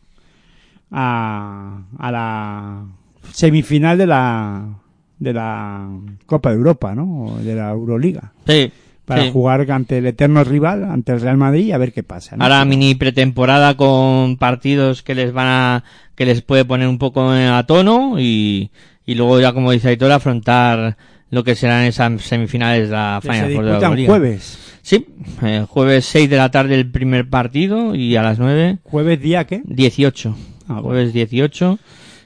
[0.92, 2.86] a, a la
[3.32, 4.82] semifinal de la
[5.22, 5.88] de la
[6.26, 7.26] Copa de Europa, ¿no?
[7.28, 8.34] O de la Euroliga.
[8.48, 8.72] Sí,
[9.06, 9.30] Para sí.
[9.32, 12.36] jugar ante el eterno rival, ante el Real Madrid y a ver qué pasa.
[12.36, 12.44] ¿no?
[12.44, 15.84] Ahora mini pretemporada con partidos que les van a,
[16.16, 18.72] que les puede poner un poco a tono y,
[19.06, 20.98] y luego ya como dice Aitor afrontar
[21.30, 24.10] lo que serán esas semifinales de la Final se Four de la Euroliga.
[24.10, 24.58] jueves.
[24.82, 25.06] Sí,
[25.44, 29.46] eh, jueves 6 de la tarde el primer partido y a las 9, ¿Jueves día
[29.46, 29.62] qué?
[29.66, 30.36] 18.
[30.64, 30.82] Ah, bueno.
[30.88, 31.78] Jueves 18.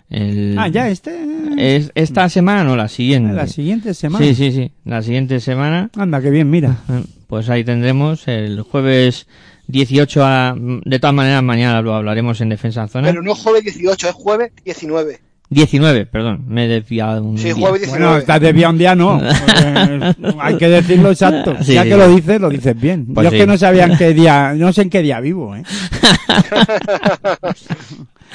[0.10, 1.18] El, Ah, ya, este...
[1.58, 3.34] Es, esta semana no, la siguiente.
[3.34, 4.24] la siguiente semana.
[4.26, 4.72] Sí, sí, sí.
[4.84, 5.89] La siguiente semana.
[5.98, 6.78] Anda, qué bien, mira.
[6.89, 9.28] Eh, Pues ahí tendremos el jueves
[9.68, 13.08] 18 a, de todas maneras mañana lo hablaremos en Defensa en Zona.
[13.10, 15.20] Pero no jueves 18, es jueves 19.
[15.50, 17.54] 19, perdón, me he desviado un Sí, día.
[17.56, 18.04] jueves 19.
[18.06, 19.20] Bueno, estás desviado un día, no.
[20.22, 21.56] Porque hay que decirlo exacto.
[21.63, 21.89] Sí, ya sí.
[21.89, 23.06] que lo dices, lo dices bien.
[23.13, 23.36] Pues Yo sí.
[23.38, 25.63] es que no sabía en qué día, no sé en qué día vivo, ¿eh?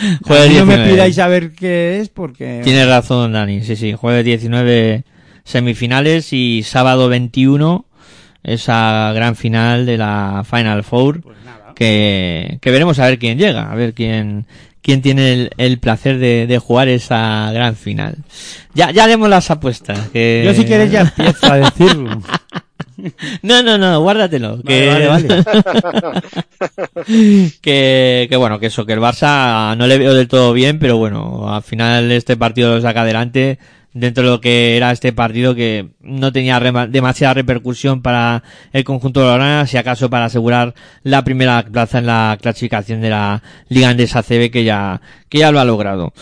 [0.24, 0.90] Jueves A mí no me 19.
[0.92, 2.60] pidáis saber qué es porque...
[2.64, 3.62] Tienes razón, Dani.
[3.62, 5.04] Sí, sí, jueves 19
[5.44, 7.86] semifinales y sábado 21
[8.42, 11.36] esa gran final de la Final Four Pues
[11.74, 14.46] que, que veremos a ver quién llega, a ver quién
[14.82, 18.16] quién tiene el, el placer de, de jugar esa gran final.
[18.74, 20.08] Ya ya haremos las apuestas.
[20.08, 20.42] Que...
[20.44, 22.22] Yo si quieres ya empiezo a decirlo.
[23.42, 24.62] No, no, no, guárdatelo.
[24.62, 24.88] que...
[24.88, 25.28] Vale, vale,
[27.60, 30.96] que, que bueno, que eso, que el Barça no le veo del todo bien, pero
[30.96, 33.58] bueno, al final este partido lo saca adelante
[33.92, 39.20] dentro de lo que era este partido que no tenía demasiada repercusión para el conjunto
[39.20, 43.42] de la Grana, si acaso para asegurar la primera plaza en la clasificación de la
[43.68, 46.12] Liga Andesa CB que ya, que ya lo ha logrado.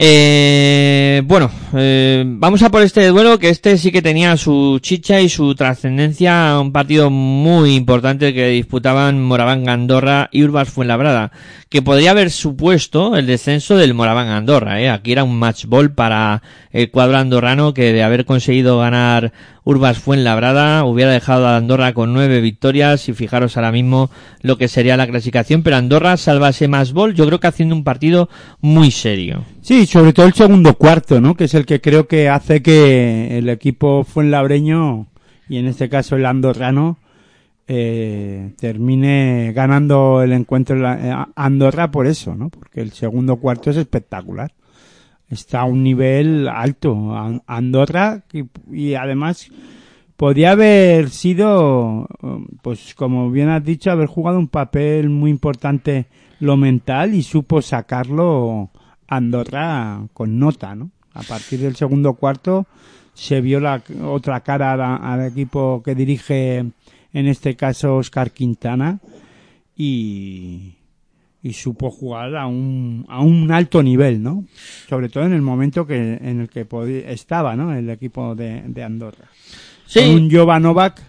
[0.00, 5.20] Eh, bueno, eh, vamos a por este duelo, que este sí que tenía su chicha
[5.20, 11.32] y su trascendencia, un partido muy importante que disputaban Moraván Andorra y Urbas Fuenlabrada,
[11.68, 14.88] que podría haber supuesto el descenso del Moraván Andorra, ¿eh?
[14.88, 19.32] Aquí era un match ball para el cuadro andorrano que de haber conseguido ganar
[19.64, 24.10] Urbas Fuenlabrada hubiera dejado a Andorra con nueve victorias y fijaros ahora mismo
[24.42, 27.82] lo que sería la clasificación, pero Andorra salvase más bol, yo creo que haciendo un
[27.82, 28.28] partido
[28.60, 29.44] muy serio.
[29.68, 31.34] Sí, sobre todo el segundo cuarto, ¿no?
[31.34, 35.08] Que es el que creo que hace que el equipo fuenlabreño,
[35.46, 36.96] y en este caso el andorrano,
[37.66, 42.48] eh, termine ganando el encuentro en eh, Andorra por eso, ¿no?
[42.48, 44.54] Porque el segundo cuarto es espectacular.
[45.28, 47.14] Está a un nivel alto.
[47.14, 48.22] An- Andorra,
[48.72, 49.50] y, además
[50.16, 56.06] podría haber sido, eh, pues como bien has dicho, haber jugado un papel muy importante
[56.40, 58.70] lo mental y supo sacarlo
[59.08, 60.90] Andorra con nota, ¿no?
[61.14, 62.66] A partir del segundo cuarto
[63.14, 69.00] se vio la otra cara al, al equipo que dirige en este caso Oscar Quintana
[69.76, 70.74] y,
[71.42, 74.44] y supo jugar a un, a un alto nivel, ¿no?
[74.88, 76.66] Sobre todo en el momento que, en el que
[77.06, 77.74] estaba, ¿no?
[77.74, 79.26] El equipo de, de Andorra.
[79.86, 80.00] Sí.
[80.00, 81.02] Con un Novak,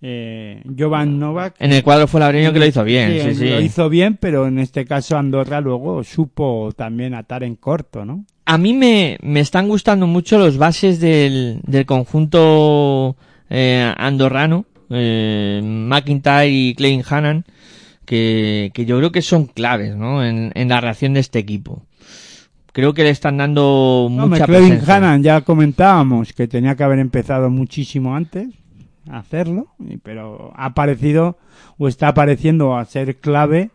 [0.00, 1.54] eh, Jovan Novak.
[1.58, 3.48] En el cuadro fue Labreño que lo hizo bien, sí, sí.
[3.48, 8.24] Lo hizo bien, pero en este caso Andorra luego supo también atar en corto, ¿no?
[8.44, 13.16] A mí me, me están gustando mucho los bases del, del conjunto
[13.50, 17.44] eh, andorrano, eh, McIntyre y Klein Hannan,
[18.06, 20.24] que, que yo creo que son claves ¿no?
[20.24, 21.82] en, en la reacción de este equipo.
[22.72, 24.96] Creo que le están dando No, mucha McLean presencia.
[24.96, 28.48] Hannan ya comentábamos que tenía que haber empezado muchísimo antes
[29.10, 31.38] hacerlo, y- pero ha aparecido
[31.78, 33.70] o está apareciendo a ser clave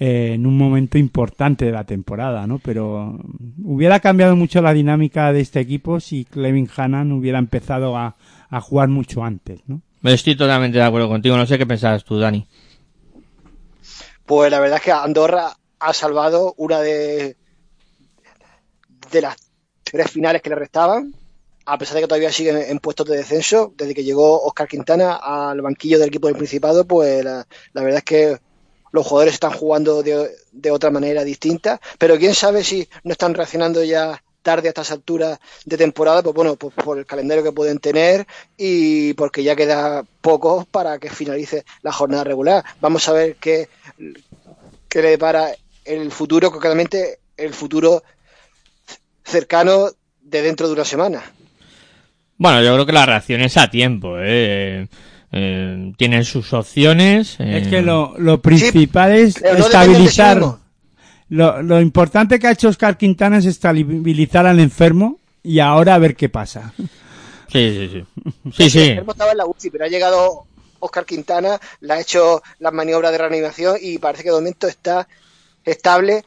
[0.00, 2.58] eh, en un momento importante de la temporada, ¿no?
[2.58, 3.18] Pero
[3.62, 8.16] hubiera cambiado mucho la dinámica de este equipo si Clevin Hannan hubiera empezado a,
[8.50, 9.80] a jugar mucho antes, ¿no?
[10.02, 12.46] Estoy totalmente de acuerdo contigo, no sé qué pensabas tú, Dani.
[14.26, 17.36] Pues la verdad es que Andorra ha salvado una de,
[19.12, 19.36] de las
[19.82, 21.14] tres finales que le restaban,
[21.66, 23.72] a pesar de que todavía siguen en puestos de descenso.
[23.76, 28.04] Desde que llegó Oscar Quintana al banquillo del equipo del Principado, pues la, verdad es
[28.04, 28.38] que
[28.92, 33.34] los jugadores están jugando de, de otra manera distinta, pero quién sabe si no están
[33.34, 37.50] reaccionando ya tarde a estas alturas de temporada, pues bueno, pues por el calendario que
[37.50, 42.62] pueden tener y porque ya queda poco para que finalice la jornada regular.
[42.80, 43.68] Vamos a ver qué,
[44.88, 45.50] qué le depara
[45.84, 48.04] el futuro, concretamente el futuro
[49.24, 51.24] cercano de dentro de una semana.
[52.36, 54.88] Bueno, yo creo que la reacción es a tiempo, ¿eh?
[55.32, 57.36] Eh, tienen sus opciones.
[57.40, 60.40] eh, Es que lo, lo principal es no estabilizar.
[61.30, 65.98] Lo, lo importante que ha hecho Oscar Quintana es estabilizar al enfermo y ahora a
[65.98, 66.72] ver qué pasa.
[67.48, 68.04] Sí, sí, sí.
[68.52, 68.80] Sí, sí.
[68.80, 70.44] El enfermo estaba en la UCI, pero ha llegado
[70.80, 75.08] Oscar Quintana, le ha hecho las maniobras de reanimación y parece que de momento está
[75.64, 76.24] estable,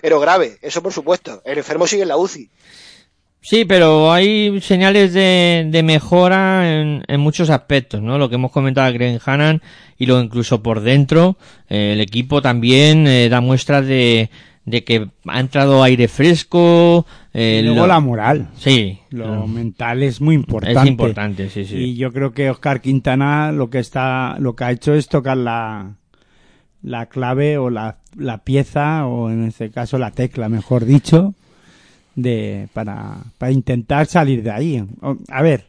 [0.00, 0.58] pero grave.
[0.60, 1.40] Eso por supuesto.
[1.44, 2.50] El enfermo sigue en la UCI.
[3.44, 8.16] Sí, pero hay señales de, de mejora en, en muchos aspectos, ¿no?
[8.16, 9.60] Lo que hemos comentado a Greg Hannan
[9.98, 11.36] y luego incluso por dentro,
[11.68, 14.30] eh, el equipo también eh, da muestras de,
[14.64, 17.04] de que ha entrado aire fresco.
[17.34, 18.48] eh, y luego lo- la moral.
[18.58, 20.78] Sí, Lo mental es muy importante.
[20.80, 21.76] es importante, sí, sí.
[21.76, 25.36] Y yo creo que Oscar Quintana lo que está, lo que ha hecho es tocar
[25.36, 25.96] la,
[26.80, 31.34] la clave o la, la pieza o en este caso la tecla, mejor dicho,
[32.14, 34.84] de para, para intentar salir de ahí.
[35.28, 35.66] A ver,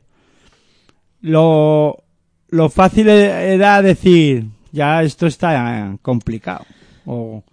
[1.22, 2.04] lo,
[2.50, 6.66] lo fácil era decir ya esto está complicado
[7.06, 7.44] o,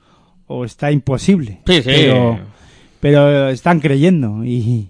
[0.46, 1.60] o está imposible.
[1.66, 1.82] Sí, sí.
[1.84, 2.38] Pero,
[3.00, 4.88] pero están creyendo y,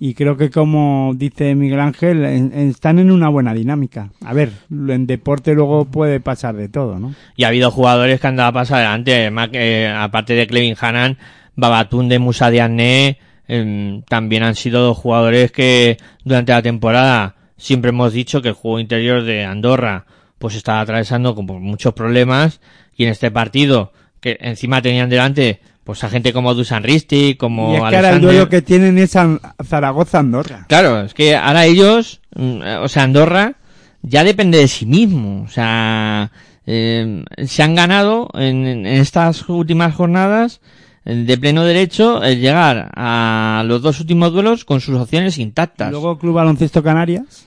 [0.00, 4.10] y creo que como dice Miguel Ángel en- en- están en una buena dinámica.
[4.24, 7.14] A ver, en deporte luego puede pasar de todo, ¿no?
[7.36, 11.18] Y ha habido jugadores que han dado paso adelante, además eh, aparte de Clevin Hannan,
[11.54, 18.12] Babatunde, Musa Diagne, em, también han sido dos jugadores que durante la temporada siempre hemos
[18.12, 20.04] dicho que el juego interior de Andorra
[20.38, 22.60] pues estaba atravesando como muchos problemas
[22.96, 27.72] y en este partido que encima tenían delante pues a gente como Dusan Risti, como
[27.72, 30.66] y es que ahora el duelo que tienen es An- Zaragoza-Andorra.
[30.68, 33.54] Claro, es que ahora ellos, mm, eh, o sea, Andorra
[34.02, 35.44] ya depende de sí mismo.
[35.44, 36.30] O sea,
[36.66, 40.60] eh, se han ganado en, en estas últimas jornadas
[41.08, 45.90] de pleno derecho el llegar a los dos últimos duelos con sus opciones intactas.
[45.90, 47.46] Luego Club Baloncesto Canarias.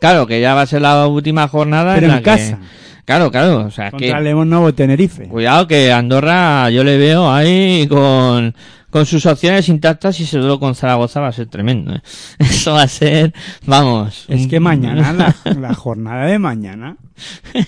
[0.00, 2.58] Claro, que ya va a ser la última jornada Pero en en la casa.
[2.58, 2.64] que...
[3.04, 5.28] Claro, claro, o sea, que Contra León Novo Tenerife.
[5.28, 8.54] cuidado que Andorra yo le veo ahí con,
[8.90, 11.94] con sus opciones intactas y ese duelo con Zaragoza va a ser tremendo.
[11.94, 12.02] ¿eh?
[12.38, 13.32] Eso va a ser,
[13.64, 14.26] vamos.
[14.28, 16.96] Es un- que mañana, la, la jornada de mañana,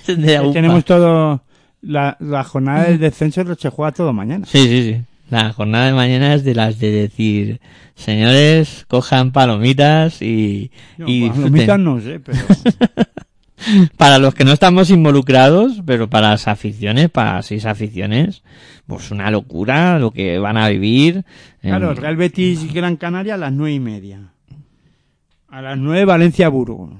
[0.06, 1.42] de tenemos todo,
[1.80, 4.44] la, la jornada del descenso se juega todo mañana.
[4.44, 5.02] Sí, sí, sí.
[5.30, 7.60] La jornada de mañana es de las de decir,
[7.94, 12.38] señores, cojan palomitas y, No, y palomitas no sé, pero
[13.96, 18.42] Para los que no estamos involucrados, pero para las aficiones, para seis aficiones,
[18.86, 21.24] pues una locura lo que van a vivir.
[21.60, 24.32] claro, Real Betis Gran Canaria a las nueve y media.
[25.48, 26.90] A las nueve Valencia Burgos.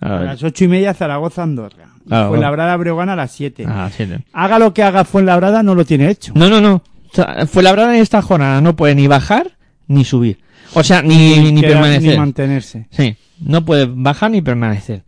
[0.00, 1.89] A las ocho y media Zaragoza Andorra.
[2.08, 2.28] Claro.
[2.30, 3.64] Fuenlabrada Breogán a las siete.
[3.68, 4.20] ah, siete.
[4.32, 6.32] Haga lo que haga Fuenlabrada no lo tiene hecho.
[6.34, 6.74] No, no, no.
[6.76, 9.50] O sea, Fuenlabrada en esta jornada no puede ni bajar
[9.86, 10.38] ni subir.
[10.74, 12.10] O sea, ni, ni queda- permanecer.
[12.12, 12.86] Ni mantenerse.
[12.90, 15.02] Sí, no puede bajar ni permanecer.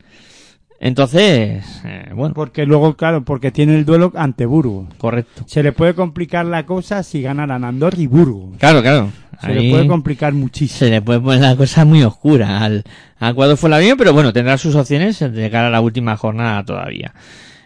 [0.84, 4.88] Entonces, eh, bueno, Porque luego, claro, porque tiene el duelo ante Burgos.
[4.98, 5.44] correcto.
[5.46, 8.56] Se le puede complicar la cosa si ganan Andorra y Burgos.
[8.58, 9.10] Claro, claro.
[9.40, 10.78] Se Ahí le puede complicar muchísimo.
[10.80, 12.82] se le puede poner la cosa muy oscura al,
[13.20, 17.14] al cuadro Fuenlabrada, pero bueno, tendrá sus opciones de cara a la última jornada todavía.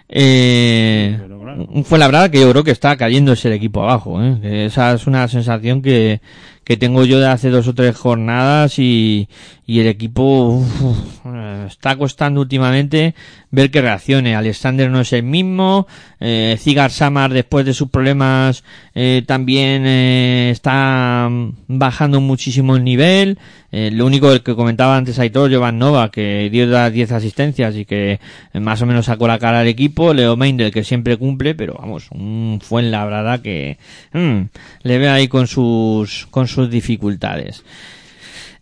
[0.09, 1.19] Eh,
[1.69, 4.67] un Fuenlabrada que yo creo que está cayéndose el equipo abajo, ¿eh?
[4.67, 6.21] Esa es una sensación que,
[6.65, 9.29] que tengo yo de hace dos o tres jornadas y,
[9.67, 11.27] y el equipo uf,
[11.67, 13.15] está costando últimamente
[13.51, 14.37] ver que reaccione.
[14.37, 15.87] Alexander no es el mismo,
[16.21, 21.29] eh, Zigar Samar después de sus problemas eh, también eh, está
[21.69, 23.39] bajando muchísimo el nivel.
[23.73, 27.85] Eh, lo único que comentaba antes Aitor, Jovan Nova, que dio las 10 asistencias y
[27.85, 28.21] que
[28.55, 30.15] eh, más o menos sacó la cara al equipo.
[30.15, 33.77] Leo Meindel, que siempre cumple, pero vamos, un Fuenlabrada que
[34.15, 34.41] mm,
[34.83, 37.65] le ve ahí con sus, con sus dificultades.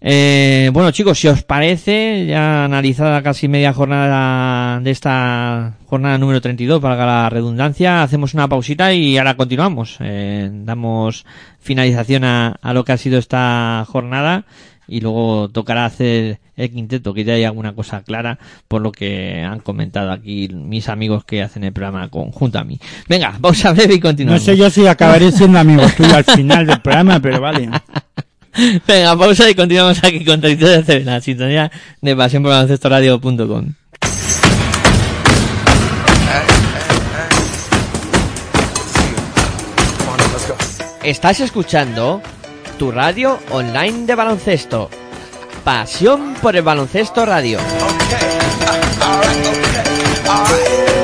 [0.06, 6.42] Eh, bueno chicos, si os parece, ya analizada casi media jornada de esta jornada número
[6.42, 9.96] 32, valga la redundancia, hacemos una pausita y ahora continuamos.
[10.00, 11.24] Eh, damos
[11.58, 14.44] finalización a, a lo que ha sido esta jornada
[14.86, 18.38] y luego tocará hacer el quinteto, que ya hay alguna cosa clara
[18.68, 22.78] por lo que han comentado aquí mis amigos que hacen el programa conjunto a mí.
[23.08, 24.42] Venga, pausa breve y No continuamos.
[24.42, 27.70] sé yo si acabaré siendo amigo tuyo al final del programa, pero vale.
[28.86, 33.74] Venga, pausa y continuamos aquí con Territorio de la sintonía de pasión por baloncestoradio.com.
[41.02, 42.22] Estás escuchando
[42.78, 44.88] tu radio online de baloncesto.
[45.62, 47.58] Pasión por el baloncesto radio.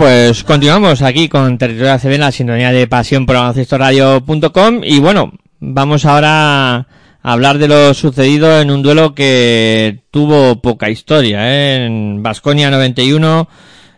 [0.00, 5.34] pues continuamos aquí con Territorio ACB en la sintonía de pasión por baloncestoradio.com y bueno,
[5.58, 6.86] vamos ahora a
[7.20, 11.84] hablar de lo sucedido en un duelo que tuvo poca historia, ¿eh?
[11.84, 13.46] en Basconia 91,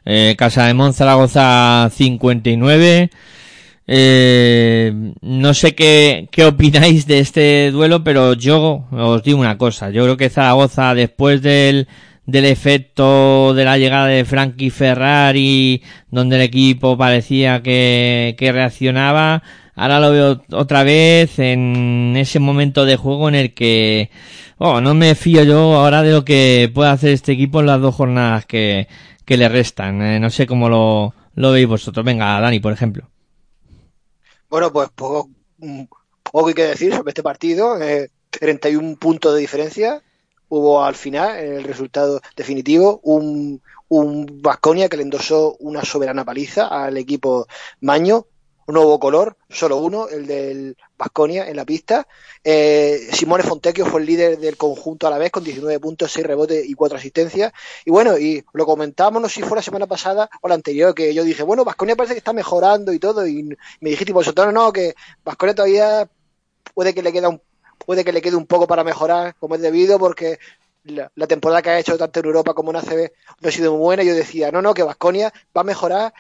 [0.05, 3.11] eh, Casa de Mon Zaragoza 59.
[3.86, 9.90] Eh, no sé qué, qué opináis de este duelo, pero yo os digo una cosa.
[9.90, 11.86] Yo creo que Zaragoza, después del,
[12.27, 19.43] del efecto de la llegada de Frankie Ferrari, donde el equipo parecía que, reaccionaba.
[19.75, 24.11] Ahora lo veo otra vez en ese momento de juego en el que
[24.59, 27.81] oh, no me fío yo ahora de lo que puede hacer este equipo en las
[27.81, 28.87] dos jornadas que,
[29.27, 30.03] le restan.
[30.03, 31.14] Eh, no sé cómo lo,
[31.53, 32.05] veis vosotros.
[32.05, 33.09] Venga, Dani, por ejemplo.
[34.51, 35.31] Bueno, pues poco,
[36.23, 37.81] poco hay que decir sobre este partido.
[37.81, 40.03] eh, 31 puntos de diferencia.
[40.55, 46.26] Hubo al final, en el resultado definitivo, un, un Vasconia que le endosó una soberana
[46.26, 47.46] paliza al equipo
[47.80, 48.26] Maño.
[48.66, 52.07] Un nuevo color, solo uno, el del Vasconia en la pista.
[52.44, 56.26] Eh, Simone Fontecchio fue el líder del conjunto a la vez con 19 puntos, 6
[56.26, 57.50] rebotes y 4 asistencias.
[57.86, 60.94] Y bueno, y lo comentábamos, no sé si fue la semana pasada o la anterior,
[60.94, 63.26] que yo dije, bueno, Vasconia parece que está mejorando y todo.
[63.26, 64.94] Y me dijiste vosotros, no, que
[65.24, 66.11] Vasconia todavía
[66.74, 67.40] puede que le queda un
[67.87, 70.39] puede que le quede un poco para mejorar como es debido porque
[70.85, 73.11] la, la temporada que ha hecho tanto en Europa como en ACB
[73.41, 74.03] no ha sido muy buena.
[74.03, 76.12] Yo decía no no que Vasconia va a mejorar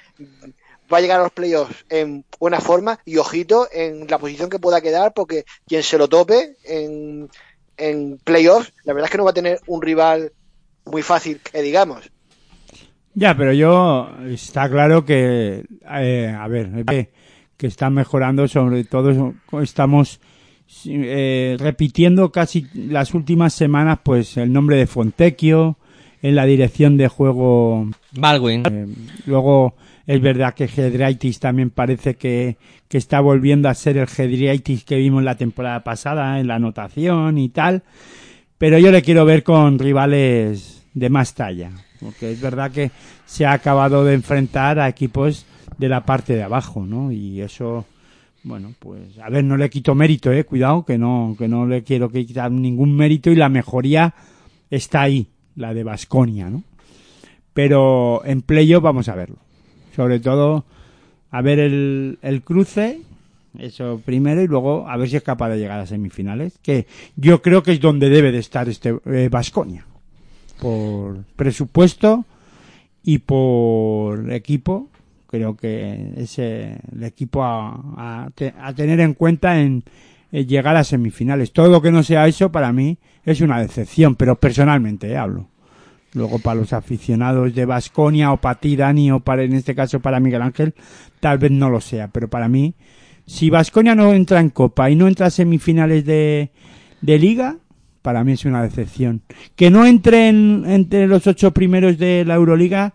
[0.92, 4.58] va a llegar a los playoffs en buena forma y ojito en la posición que
[4.58, 7.30] pueda quedar porque quien se lo tope en,
[7.76, 10.32] en playoffs la verdad es que no va a tener un rival
[10.84, 12.10] muy fácil que digamos.
[13.14, 16.86] Ya, pero yo está claro que, eh, a ver,
[17.56, 20.18] que está mejorando, sobre todo estamos
[20.86, 25.76] eh, repitiendo casi las últimas semanas, pues el nombre de Fontecchio
[26.22, 27.90] en la dirección de juego.
[28.12, 28.62] Baldwin.
[28.66, 28.86] Eh,
[29.26, 29.74] luego
[30.06, 32.56] es verdad que Hedraitis también parece que,
[32.88, 37.38] que está volviendo a ser el Hedraitis que vimos la temporada pasada en la anotación
[37.38, 37.82] y tal.
[38.58, 41.70] Pero yo le quiero ver con rivales de más talla.
[42.00, 42.90] Porque es verdad que
[43.26, 45.46] se ha acabado de enfrentar a equipos
[45.78, 47.12] de la parte de abajo, ¿no?
[47.12, 47.86] Y eso,
[48.44, 51.82] bueno, pues, a ver, no le quito mérito, eh, cuidado, que no, que no le
[51.82, 54.14] quiero quitar ningún mérito y la mejoría
[54.70, 56.64] está ahí, la de Basconia, ¿no?
[57.54, 59.36] Pero en playoff vamos a verlo.
[59.94, 60.64] Sobre todo,
[61.30, 63.00] a ver el, el cruce,
[63.58, 66.86] eso primero, y luego a ver si es capaz de llegar a semifinales, que
[67.16, 68.92] yo creo que es donde debe de estar este
[69.28, 69.84] Basconia.
[70.60, 72.24] por presupuesto
[73.04, 74.88] y por equipo,
[75.32, 78.28] creo que es el equipo a, a,
[78.60, 79.82] a tener en cuenta en,
[80.30, 81.52] llegar a semifinales.
[81.52, 85.48] Todo lo que no sea eso para mí es una decepción, pero personalmente eh, hablo.
[86.12, 90.00] Luego para los aficionados de Basconia o para ti, Dani, o para en este caso
[90.00, 90.74] para Miguel Ángel,
[91.20, 92.74] tal vez no lo sea, pero para mí,
[93.26, 96.50] si Basconia no entra en Copa y no entra a semifinales de,
[97.00, 97.56] de Liga,
[98.02, 99.22] para mí es una decepción.
[99.56, 102.92] Que no entre en- entre los ocho primeros de la Euroliga,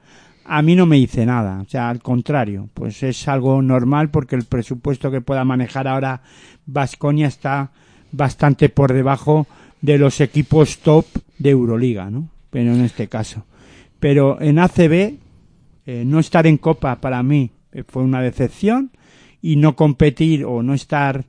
[0.48, 1.62] a mí no me dice nada.
[1.62, 6.22] O sea, al contrario, pues es algo normal porque el presupuesto que pueda manejar ahora
[6.66, 7.72] Basconia está
[8.12, 9.48] bastante por debajo
[9.82, 11.06] de los equipos top
[11.38, 12.30] de Euroliga, ¿no?
[12.50, 13.46] Pero en este caso.
[14.00, 15.16] Pero en ACB,
[15.86, 18.92] eh, no estar en Copa para mí eh, fue una decepción
[19.42, 21.26] y no competir o no estar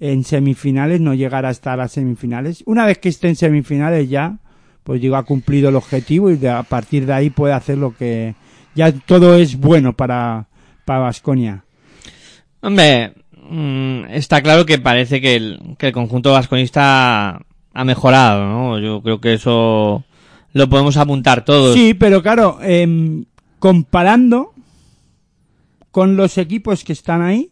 [0.00, 2.62] en semifinales, no llegar hasta las semifinales.
[2.66, 4.38] Una vez que esté en semifinales ya,
[4.82, 7.94] pues digo, ha cumplido el objetivo y de- a partir de ahí puede hacer lo
[7.96, 8.34] que...
[8.74, 10.48] Ya todo es bueno para
[10.84, 11.64] para Vasconia.
[12.60, 13.14] Hombre,
[13.48, 17.40] mm, está claro que parece que el, que el conjunto vasconista
[17.72, 18.78] ha mejorado, ¿no?
[18.78, 20.04] Yo creo que eso
[20.52, 21.74] lo podemos apuntar todos.
[21.74, 23.24] Sí, pero claro, em,
[23.58, 24.52] comparando
[25.90, 27.50] con los equipos que están ahí,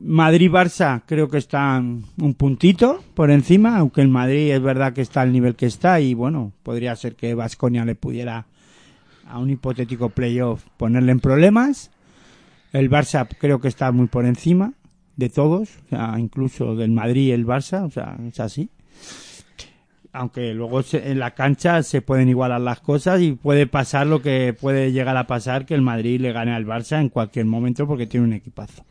[0.00, 5.22] Madrid-Barça creo que están un puntito por encima, aunque el Madrid es verdad que está
[5.22, 8.46] al nivel que está y bueno, podría ser que Vasconia le pudiera
[9.28, 11.90] a un hipotético playoff ponerle en problemas.
[12.72, 14.72] El Barça creo que está muy por encima
[15.16, 15.70] de todos,
[16.18, 18.68] incluso del Madrid y el Barça, o sea, es así
[20.10, 24.20] aunque luego se- en la cancha se pueden igualar las cosas y puede pasar lo
[24.22, 27.86] que puede llegar a pasar que el Madrid le gane al Barça en cualquier momento
[27.86, 28.84] porque tiene un equipazo.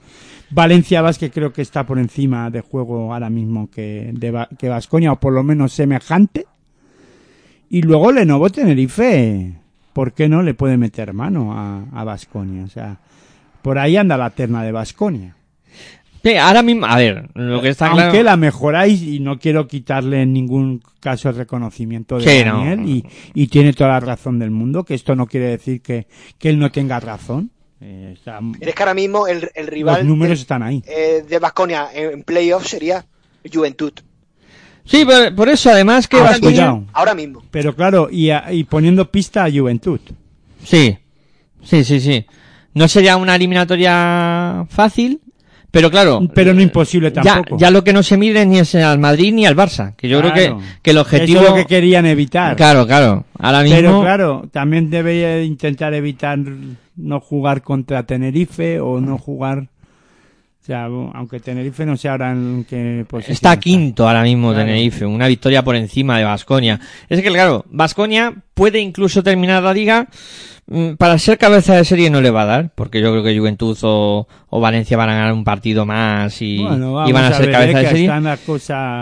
[0.51, 5.11] Valencia Vázquez creo que está por encima de juego ahora mismo que de que Vasconia
[5.11, 6.45] o por lo menos semejante.
[7.69, 9.55] Y luego Lenovo Tenerife,
[9.97, 11.51] ¿por qué no le puede meter mano
[11.91, 12.63] a Vasconia?
[12.63, 12.99] O sea,
[13.63, 15.35] por ahí anda la terna de Vasconia.
[16.23, 18.23] Sí, ahora mismo, a ver, lo que está Aunque claro...
[18.23, 22.57] la mejoráis y no quiero quitarle en ningún caso el reconocimiento de Sí, no.
[22.59, 26.05] Daniel y, y tiene toda la razón del mundo, que esto no quiere decir que,
[26.37, 27.49] que él no tenga razón.
[27.79, 30.83] Eh, está- Es que ahora mismo el, el rival los números de, están ahí.
[30.87, 33.05] eh, de Vasconia en, en playoff sería
[33.51, 33.93] Juventud.
[34.87, 36.49] Sí, por, por eso además que Ah, Vasconia...
[36.71, 36.83] cuidado.
[36.93, 37.43] Ahora mismo.
[37.51, 39.99] Pero claro, y, a- y poniendo pista a Juventud.
[40.63, 40.97] Sí,
[41.63, 42.25] sí, sí, sí.
[42.73, 45.19] No sería una eliminatoria fácil,
[45.71, 47.57] Pero claro, Pero no imposible ya, tampoco.
[47.59, 50.19] ya lo que no se mide ni es al Madrid ni al Barça, que yo
[50.21, 51.39] creo que, que el objetivo...
[51.41, 52.55] Eso es lo que querían evitar.
[52.55, 53.25] Claro, claro.
[53.37, 53.75] Ahora mismo...
[53.75, 56.39] Pero claro, también debe intentar evitar
[56.95, 59.67] no jugar contra Tenerife o no jugar.
[60.67, 63.31] Sea, aunque Tenerife no sé ahora en qué posición.
[63.31, 64.65] Está quinto ahora mismo Claro.
[64.65, 66.77] Tenerife, una victoria por encima de Vasconia.
[67.07, 70.09] Es que claro, Vasconia puede incluso terminar la liga
[70.97, 73.77] para ser cabeza de serie no le va a dar, porque yo creo que Juventud
[73.83, 77.51] o, o Valencia van a ganar un partido más y, Bueno, y van a ser
[77.51, 78.11] cabeza eh, de serie.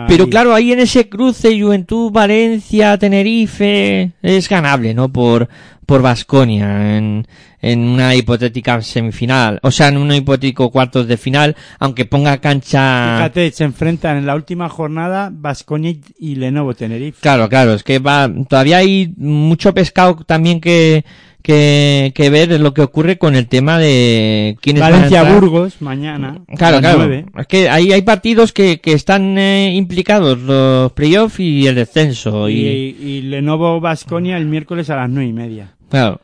[0.07, 0.29] Pero ahí.
[0.29, 5.09] claro, ahí en ese cruce Juventud, Valencia, Tenerife es ganable, ¿no?
[5.09, 5.49] Por
[5.85, 7.27] por Vasconia en,
[7.61, 13.17] en una hipotética semifinal, o sea, en un hipotético cuartos de final, aunque ponga cancha
[13.17, 17.19] Fíjate, se enfrentan en la última jornada Vasconia y Lenovo Tenerife.
[17.21, 21.05] Claro, claro, es que va, todavía hay mucho pescado también que,
[21.45, 25.23] que, que ver lo que ocurre con el tema de quiénes van a Valencia.
[25.23, 26.39] Burgos mañana.
[26.57, 27.13] Claro, claro.
[27.37, 32.49] Es que ahí hay partidos que, que están eh, implicados, los playoffs y el descenso.
[32.49, 35.75] Y, Y, y Lenovo Vasconia el miércoles a las nueve y media.
[35.87, 36.19] claro.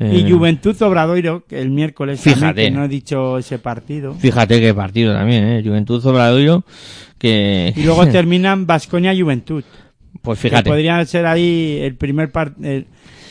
[0.00, 2.62] eh, Y Juventud Obradoiro, que el miércoles también, Fíjate.
[2.64, 4.14] que no he dicho ese partido.
[4.14, 5.62] Fíjate qué partido también, eh.
[5.62, 6.64] Juventud Obradoiro,
[7.18, 7.74] que...
[7.76, 9.64] Y luego terminan Vasconia Juventud.
[10.22, 10.70] pues Que fíjate.
[10.70, 12.54] podría ser ahí el primer par-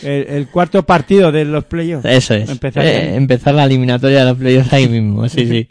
[0.04, 2.06] el, el- cuarto partido de los playoffs.
[2.06, 2.50] Eso es.
[2.50, 5.68] Empezar Eh, empezar la eliminatoria de los playoffs ahí mismo, sí, sí.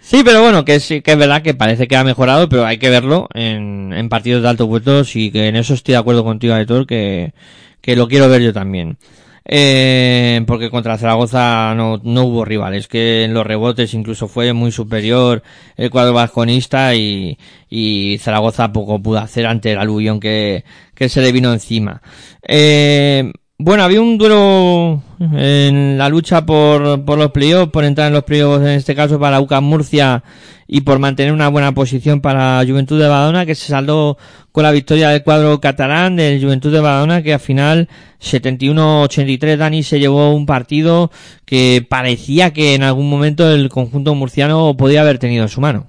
[0.00, 2.78] Sí, pero bueno, que sí, que es verdad que parece que ha mejorado, pero hay
[2.78, 6.24] que verlo en, en partidos de alto puestos y que en eso estoy de acuerdo
[6.24, 7.32] contigo, Aitor, que,
[7.80, 8.96] que lo quiero ver yo también.
[9.44, 14.70] Eh, porque contra Zaragoza no, no hubo rivales, que en los rebotes incluso fue muy
[14.70, 15.42] superior
[15.76, 17.36] el cuadro vasconista y,
[17.68, 22.02] y Zaragoza poco pudo hacer ante el aluvión que, que se le vino encima.
[22.46, 23.32] Eh,
[23.64, 28.24] bueno, había un duelo en la lucha por, por los playoffs, por entrar en los
[28.24, 30.24] playoffs, en este caso para UCAM Murcia
[30.66, 34.18] y por mantener una buena posición para Juventud de Badona, que se saldó
[34.50, 37.88] con la victoria del cuadro catalán del Juventud de Badona, que al final
[38.20, 41.12] 71-83 Dani se llevó un partido
[41.44, 45.86] que parecía que en algún momento el conjunto murciano podía haber tenido en su mano.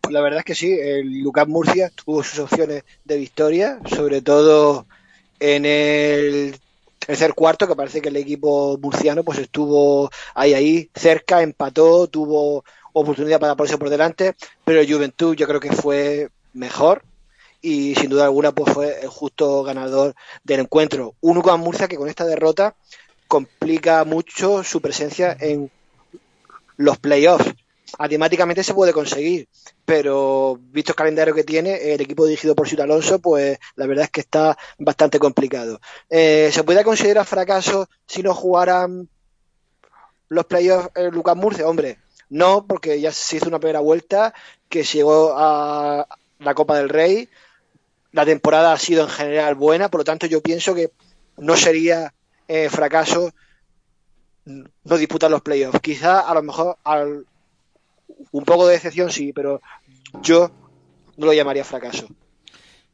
[0.00, 4.22] Pues la verdad es que sí, el Lucas Murcia tuvo sus opciones de victoria, sobre
[4.22, 4.86] todo
[5.40, 6.60] en el
[6.98, 12.64] tercer cuarto, que parece que el equipo murciano pues estuvo ahí ahí, cerca, empató, tuvo
[12.92, 14.34] oportunidad para ponerse por delante,
[14.64, 17.02] pero Juventud yo creo que fue mejor
[17.62, 20.14] y sin duda alguna pues fue el justo ganador
[20.44, 21.14] del encuentro.
[21.20, 22.74] Un Lucas Murcia que con esta derrota
[23.28, 25.70] complica mucho su presencia en
[26.76, 27.54] los playoffs.
[27.98, 29.48] Matemáticamente se puede conseguir,
[29.84, 34.04] pero visto el calendario que tiene, el equipo dirigido por Ciudad Alonso, pues la verdad
[34.04, 35.80] es que está bastante complicado.
[36.08, 39.08] Eh, ¿Se puede considerar fracaso si no jugaran
[40.28, 41.68] los playoffs eh, Lucas Murcia?
[41.68, 44.32] Hombre, no, porque ya se hizo una primera vuelta
[44.68, 46.06] que llegó a
[46.38, 47.28] la Copa del Rey.
[48.12, 50.90] La temporada ha sido en general buena, por lo tanto yo pienso que
[51.36, 52.14] no sería
[52.48, 53.32] eh, fracaso
[54.44, 55.80] no disputar los playoffs.
[55.80, 57.26] Quizá a lo mejor al,
[58.32, 59.60] un poco de decepción sí, pero
[60.22, 60.50] yo
[61.16, 62.06] no lo llamaría fracaso.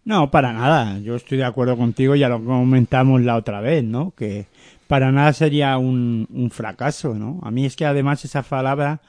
[0.04, 0.98] No, para nada.
[1.00, 4.12] Yo estoy de acuerdo contigo, ya lo comentamos la otra vez, ¿no?
[4.12, 4.46] Que
[4.86, 7.40] para nada sería un, un fracaso, ¿no?
[7.42, 9.00] A mí es que además esa palabra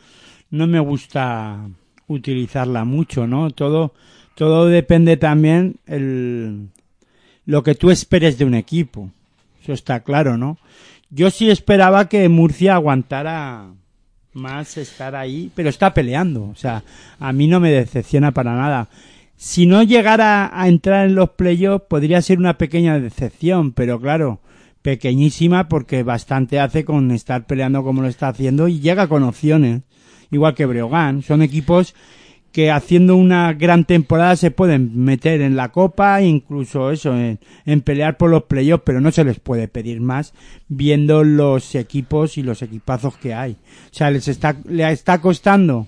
[0.49, 1.67] no me gusta
[2.07, 3.51] utilizarla mucho, ¿no?
[3.51, 3.93] Todo,
[4.35, 6.69] todo depende también el,
[7.45, 9.11] lo que tú esperes de un equipo.
[9.61, 10.57] Eso está claro, ¿no?
[11.09, 13.69] Yo sí esperaba que Murcia aguantara
[14.33, 16.43] más estar ahí, pero está peleando.
[16.45, 16.83] O sea,
[17.19, 18.89] a mí no me decepciona para nada.
[19.35, 24.39] Si no llegara a entrar en los playoffs, podría ser una pequeña decepción, pero claro,
[24.81, 29.81] pequeñísima porque bastante hace con estar peleando como lo está haciendo y llega con opciones.
[30.31, 31.21] Igual que Breogán.
[31.21, 31.93] Son equipos
[32.57, 37.37] que haciendo una gran temporada se pueden meter en la copa, incluso eso, en,
[37.67, 40.33] en pelear por los playoffs, pero no se les puede pedir más
[40.67, 43.51] viendo los equipos y los equipazos que hay.
[43.51, 45.85] O sea, les está, le está costando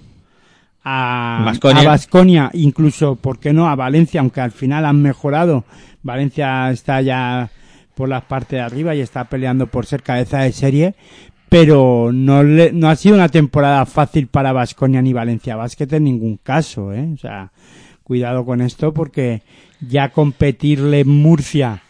[0.84, 1.82] a Baskonia.
[1.82, 3.67] a Baskonia, incluso, ¿por qué no?
[3.67, 5.63] A Valencia, aunque al final han mejorado.
[6.03, 7.49] Valencia está ya
[7.95, 10.95] por las partes de arriba y está peleando por ser cabeza de serie,
[11.50, 16.04] pero no, le, no ha sido una temporada fácil para Vasconia ni Valencia Basket en
[16.04, 17.10] ningún caso, ¿eh?
[17.14, 17.52] O sea,
[18.04, 19.41] cuidado con esto porque
[19.82, 21.82] ya competirle Murcia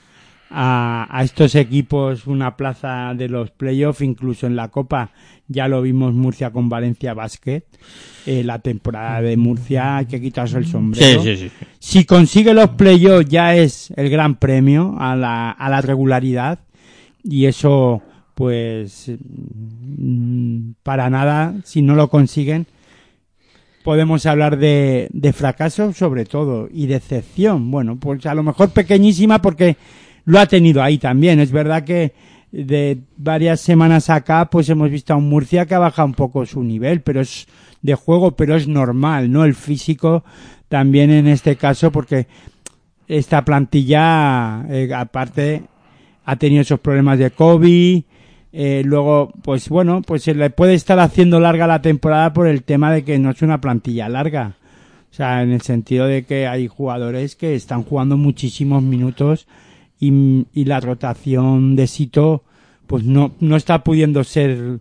[0.50, 5.12] a, a estos equipos una plaza de los playoffs, incluso en la Copa,
[5.48, 7.64] ya lo vimos Murcia con Valencia Basket.
[8.26, 11.22] Eh, la temporada de Murcia hay que quitarse el sombrero.
[11.22, 11.66] Sí, sí, sí.
[11.80, 16.60] Si consigue los playoffs ya es el gran premio a la, a la regularidad
[17.24, 18.02] y eso
[18.40, 22.68] pues mm, para nada si no lo consiguen
[23.84, 27.70] podemos hablar de, de fracaso sobre todo y decepción.
[27.70, 29.76] Bueno, pues a lo mejor pequeñísima porque
[30.24, 31.42] lo ha tenido ahí también.
[31.42, 32.14] Es verdad que
[32.54, 36.46] de varias semanas acá pues hemos visto a un Murcia que ha bajado un poco
[36.46, 37.46] su nivel, pero es
[37.82, 39.44] de juego, pero es normal, ¿no?
[39.44, 40.24] El físico
[40.70, 42.28] también en este caso porque
[43.06, 45.64] esta plantilla eh, aparte
[46.24, 48.04] ha tenido esos problemas de COVID,
[48.52, 52.64] eh, luego, pues bueno, pues se le puede estar haciendo larga la temporada por el
[52.64, 54.56] tema de que no es una plantilla larga.
[55.12, 59.48] O sea, en el sentido de que hay jugadores que están jugando muchísimos minutos
[60.00, 62.44] y, la rotación de Sito,
[62.88, 64.80] pues no, no está pudiendo ser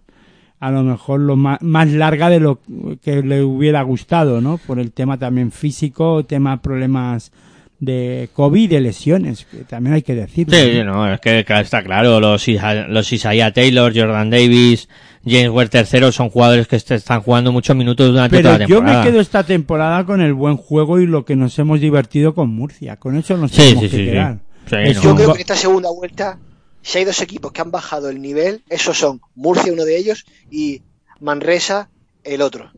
[0.60, 2.60] a lo mejor lo más, más larga de lo
[3.02, 4.58] que le hubiera gustado, ¿no?
[4.58, 7.32] Por el tema también físico, tema problemas
[7.80, 10.54] de COVID y de lesiones, que también hay que decirlo.
[10.56, 14.88] Sí, sí, no, es que está claro, los, Isa- los Isaiah Taylor, Jordan Davis,
[15.24, 18.66] James Ward III son jugadores que est- están jugando muchos minutos durante Pero toda la
[18.66, 19.04] yo temporada.
[19.04, 22.50] me quedo esta temporada con el buen juego y lo que nos hemos divertido con
[22.50, 22.96] Murcia.
[22.96, 24.10] Con eso nos Sí, tenemos sí, que sí, sí.
[24.10, 24.38] quedar.
[24.68, 25.02] Sí, Es no.
[25.02, 26.38] Yo creo que en esta segunda vuelta,
[26.82, 30.24] si hay dos equipos que han bajado el nivel, esos son Murcia, uno de ellos,
[30.50, 30.82] y
[31.20, 31.90] Manresa,
[32.24, 32.70] el otro.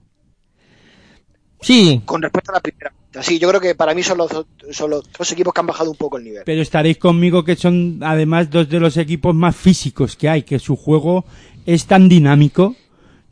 [1.62, 3.22] Sí, Con respecto a la primera vuelta.
[3.28, 5.66] Sí, yo creo que para mí son los, dos- son los dos equipos que han
[5.66, 6.42] bajado un poco el nivel.
[6.46, 10.58] Pero estaréis conmigo que son además dos de los equipos más físicos que hay, que
[10.58, 11.24] su juego
[11.66, 12.74] es tan dinámico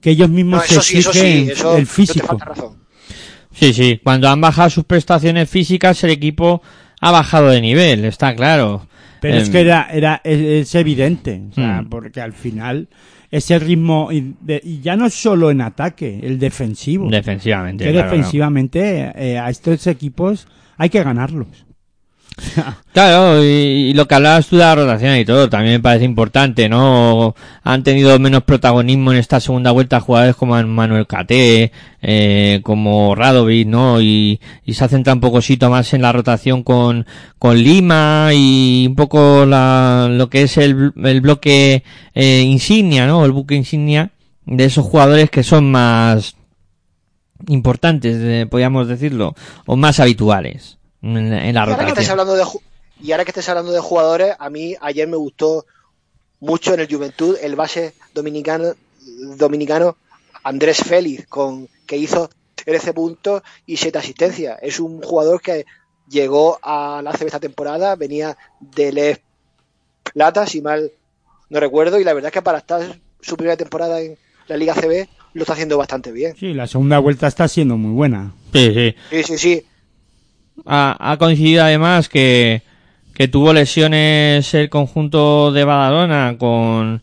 [0.00, 2.26] que ellos mismos No, se sí, eso sí, exigen eso el físico.
[2.26, 2.76] falta razón.
[3.52, 4.00] sí, sí.
[4.02, 6.62] Cuando han bajado sus prestaciones físicas, el equipo
[7.00, 8.86] ha bajado de nivel, está claro.
[9.20, 11.88] Pero es Em, que era, era, es, es evidente, o sea, Mm.
[11.88, 12.88] porque al final
[13.30, 17.10] ese ritmo, y, de- y ya no solo en ataque, el defensivo.
[17.10, 17.84] Defensivamente.
[17.84, 21.66] que claro, defensivamente eh, a estos equipos hay que ganarlos.
[22.92, 26.68] Claro, y, lo que hablabas tú de la rotación y todo, también me parece importante,
[26.68, 27.34] ¿no?
[27.62, 31.70] Han tenido menos protagonismo en esta segunda vuelta jugadores como Manuel Cate,
[32.02, 34.00] eh, como Radovic, ¿no?
[34.00, 37.06] Y, y se ha centrado un pocosito más en la rotación con,
[37.38, 41.84] con Lima y un poco la, lo que es el, el bloque
[42.14, 43.24] eh, insignia, ¿no?
[43.24, 44.10] El buque insignia
[44.44, 46.34] de esos jugadores que son más
[47.46, 49.34] importantes, eh, podríamos decirlo,
[49.66, 52.10] o más habituales en, en la Y ahora, que rotación.
[52.12, 52.44] hablando de,
[53.02, 55.66] y ahora que estáis hablando de jugadores, a mí ayer me gustó
[56.40, 58.74] mucho en el Juventud el base dominicano,
[59.36, 59.96] dominicano
[60.44, 62.30] Andrés Félix, con, que hizo
[62.64, 64.58] 13 puntos y 7 asistencias.
[64.62, 65.64] Es un jugador que
[66.08, 69.20] llegó a la ACB esta temporada, venía de Les
[70.14, 70.90] Plata, si mal
[71.50, 74.74] no recuerdo, y la verdad es que para estar su primera temporada en la Liga
[74.74, 76.34] CB lo está haciendo bastante bien.
[76.36, 78.32] Sí, la segunda vuelta está siendo muy buena.
[78.52, 78.94] Sí, sí.
[79.10, 79.66] Sí, sí, sí.
[80.66, 82.62] Ha, ha coincidido además que,
[83.14, 87.02] que tuvo lesiones el conjunto de Badalona con,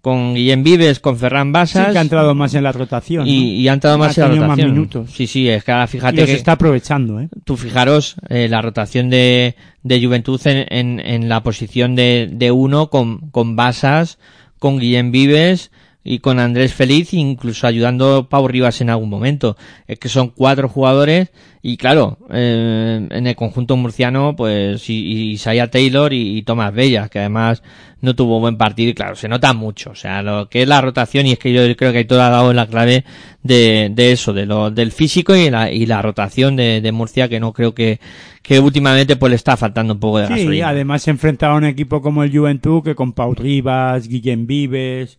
[0.00, 1.92] con Guillem Vives, con Ferran Sí Basas.
[1.92, 3.24] que ha entrado más en la rotación.
[3.24, 3.30] ¿no?
[3.30, 4.72] y, y ha entrado más Ha en la tenido más rotación.
[4.74, 5.10] minutos.
[5.12, 7.28] Sí, sí, es que ahora Y fíjate los que está aprovechando, ¿eh?
[7.44, 12.50] tú fijaros eh, la rotación de, de Juventud en, en, en la posición de, de
[12.50, 14.18] uno con, con Basas,
[14.58, 15.70] con Guillem Vives
[16.06, 19.56] y con Andrés Feliz, incluso ayudando Pau Rivas en algún momento.
[19.86, 21.30] Es que son cuatro jugadores
[21.62, 26.72] y claro, eh, en el conjunto murciano, pues y, y Isaiah Taylor y, y Tomás
[26.72, 27.62] Bella, que además
[28.00, 29.90] no tuvo buen partido y claro, se nota mucho.
[29.90, 32.30] O sea, lo que es la rotación y es que yo creo que todo ha
[32.30, 33.04] dado la clave
[33.42, 37.28] de, de eso, de lo, del físico y la, y la rotación de, de Murcia,
[37.28, 37.98] que no creo que,
[38.42, 40.68] que últimamente pues le está faltando un poco de Sí, gasolina.
[40.68, 45.18] además se enfrentaba a un equipo como el Juventud que con Pau Rivas, Guillem Vives,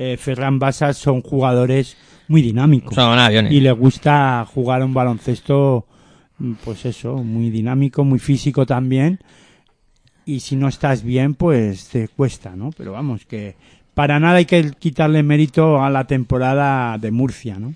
[0.00, 1.96] eh, Ferran Basas son jugadores
[2.28, 2.94] muy dinámicos.
[2.94, 3.52] Son aviones.
[3.52, 5.86] y le gusta jugar un baloncesto,
[6.38, 9.18] mm, pues eso, muy dinámico, muy físico también.
[10.24, 12.70] Y si no estás bien, pues te cuesta, ¿no?
[12.76, 13.56] Pero vamos, que
[13.94, 17.72] para nada hay que quitarle mérito a la temporada de Murcia, ¿no?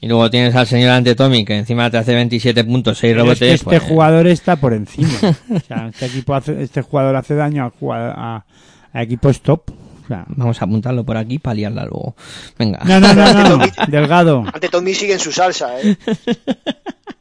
[0.00, 3.26] Y luego tienes al señor Antetomi, que encima te hace 27 puntos, 6 Pero es
[3.26, 3.38] rebotes.
[3.40, 5.10] que este pues, jugador está por encima.
[5.54, 8.46] O sea, este equipo hace, este jugador hace daño a, a,
[8.92, 9.70] a equipos top.
[10.08, 12.14] Vamos a apuntarlo por aquí para liarla luego.
[12.58, 12.80] Venga.
[12.84, 15.96] no, no, no, no, Delgado, Ante Tommy sigue en su salsa, ¿eh?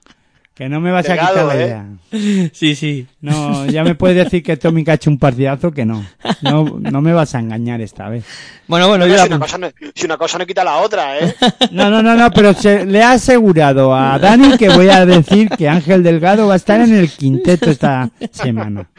[0.57, 1.57] que no me vas a quitar la ¿eh?
[1.57, 1.85] idea.
[2.53, 3.05] Sí, sí.
[3.21, 6.03] No, ya me puedes decir que Tommy ha hecho un partidazo que no.
[6.41, 8.25] No, no me vas a engañar esta vez.
[8.67, 11.19] Bueno, bueno, yo si, la una cosa no, si una cosa no quita la otra,
[11.19, 11.35] ¿eh?
[11.71, 15.49] No, no, no, no, pero se, le ha asegurado a Dani que voy a decir
[15.49, 18.89] que Ángel Delgado va a estar en el quinteto esta semana.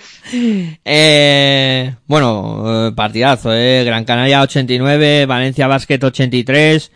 [0.85, 3.83] Eh, bueno, eh, partidazo, eh.
[3.85, 6.93] Gran Canaria 89, Valencia Basket 83.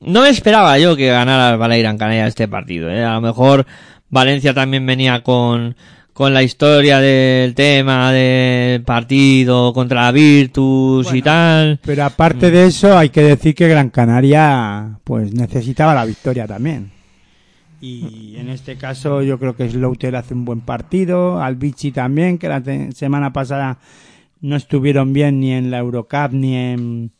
[0.00, 3.04] No me esperaba yo que ganara el Valle Gran Canaria este partido, eh.
[3.04, 3.66] A lo mejor
[4.10, 5.76] Valencia también venía con,
[6.12, 11.78] con la historia del tema del partido contra la Virtus y tal.
[11.82, 16.90] Pero aparte de eso, hay que decir que Gran Canaria, pues necesitaba la victoria también.
[17.80, 22.48] Y en este caso yo creo que Slaughter hace un buen partido, Albici también, que
[22.48, 23.78] la semana pasada
[24.42, 27.12] no estuvieron bien ni en la Eurocup ni en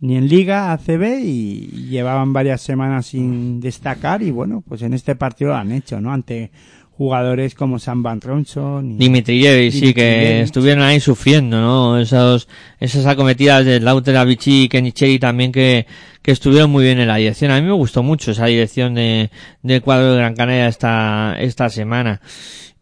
[0.00, 5.16] ni en Liga ACB y llevaban varias semanas sin destacar y bueno, pues en este
[5.16, 6.12] partido lo han hecho, ¿no?
[6.12, 6.50] Ante
[6.96, 11.98] jugadores como Sam Van Ronson y Dimitrijevic, sí, que estuvieron ahí sufriendo, ¿no?
[11.98, 15.86] Esos, esas acometidas de Lauter Avicii y Kenicheri también que,
[16.22, 17.50] que estuvieron muy bien en la dirección.
[17.50, 19.30] A mí me gustó mucho esa dirección de,
[19.62, 22.20] del cuadro de Gran Canaria esta, esta semana.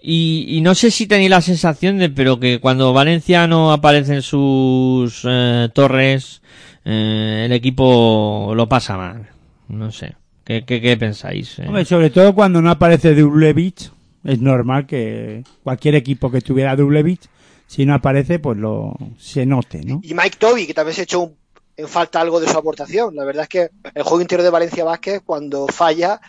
[0.05, 4.21] Y, y no sé si tenéis la sensación de, pero que cuando Valencia no aparecen
[4.23, 6.43] sus eh, torres,
[6.85, 9.29] eh, el equipo lo pasa mal.
[9.69, 10.17] No sé.
[10.45, 11.57] ¿Qué, qué, qué pensáis?
[11.61, 11.65] eh?
[11.69, 13.93] Hombre, sobre todo cuando no aparece Dublevich,
[14.25, 17.21] es normal que cualquier equipo que tuviera Dublevich,
[17.69, 20.01] si no aparece, pues lo se note, ¿no?
[20.03, 21.37] Y Mike Toby, que también se echó un-
[21.77, 23.15] en falta algo de su aportación.
[23.15, 26.21] La verdad es que el juego interior de Valencia Vázquez, cuando falla,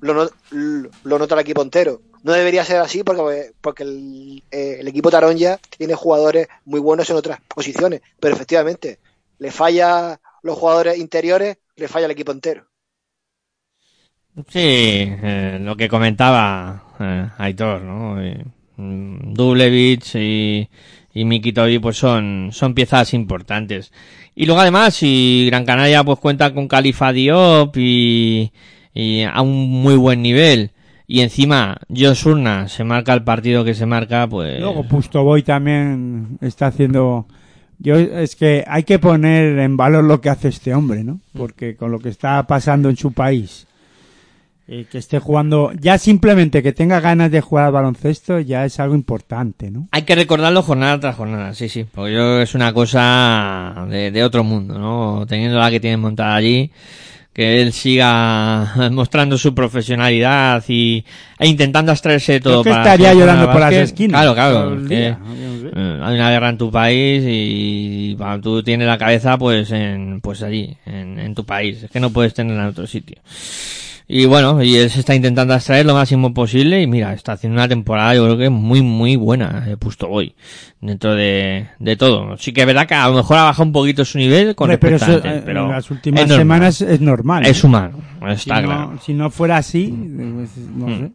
[0.00, 0.30] lo, no-
[1.04, 2.02] lo nota el equipo entero.
[2.24, 7.08] No debería ser así porque, porque el, eh, el equipo Taronja tiene jugadores muy buenos
[7.10, 8.98] en otras posiciones, pero efectivamente,
[9.38, 12.66] le falla los jugadores interiores, le falla el equipo entero.
[14.48, 18.20] Sí, eh, lo que comentaba eh, Aitor, ¿no?
[18.20, 18.44] Eh,
[18.76, 20.68] Dublevich y,
[21.14, 23.92] y Miki pues son, son piezas importantes.
[24.34, 28.52] Y luego además, si Gran Canaria pues cuenta con Califa Diop y,
[28.92, 30.72] y a un muy buen nivel,
[31.06, 34.60] y encima Josh Urna se marca el partido que se marca, pues...
[34.60, 37.26] Luego Pustoboy también está haciendo...
[37.78, 41.20] Yo es que hay que poner en valor lo que hace este hombre, ¿no?
[41.36, 43.66] Porque con lo que está pasando en su país,
[44.66, 48.80] eh, que esté jugando, ya simplemente que tenga ganas de jugar al baloncesto ya es
[48.80, 49.88] algo importante, ¿no?
[49.90, 53.86] Hay que recordarlo jornada tras jornada, sí, sí, porque yo creo que es una cosa
[53.90, 55.26] de, de otro mundo, ¿no?
[55.26, 56.70] Teniendo la que tienen montada allí,
[57.34, 61.04] que él siga mostrando su profesionalidad y
[61.38, 62.62] e intentando abstraerse de todo.
[62.62, 64.22] Creo que para estaría llorando por las esquinas.
[64.22, 64.76] Claro, claro.
[64.76, 65.18] día.
[65.20, 69.72] No eh, hay una guerra en tu país y bueno, tú tienes la cabeza pues
[69.72, 71.82] en pues allí, en, en tu país.
[71.82, 73.16] Es que no puedes tenerla en otro sitio.
[74.06, 77.54] Y bueno, y él se está intentando abstraer lo máximo posible y mira, está haciendo
[77.58, 80.34] una temporada yo creo que muy muy buena de Pusto Boy
[80.82, 82.36] dentro de, de todo.
[82.36, 84.66] Sí que es verdad que a lo mejor ha bajado un poquito su nivel con
[84.66, 87.46] Hombre, pero respecto a eso, antes, eh, pero en las últimas es semanas es normal.
[87.46, 87.66] es ¿eh?
[87.66, 89.00] humano, si, está no, claro.
[89.02, 90.98] si no fuera así, pues, no Mm.
[90.98, 91.12] sé.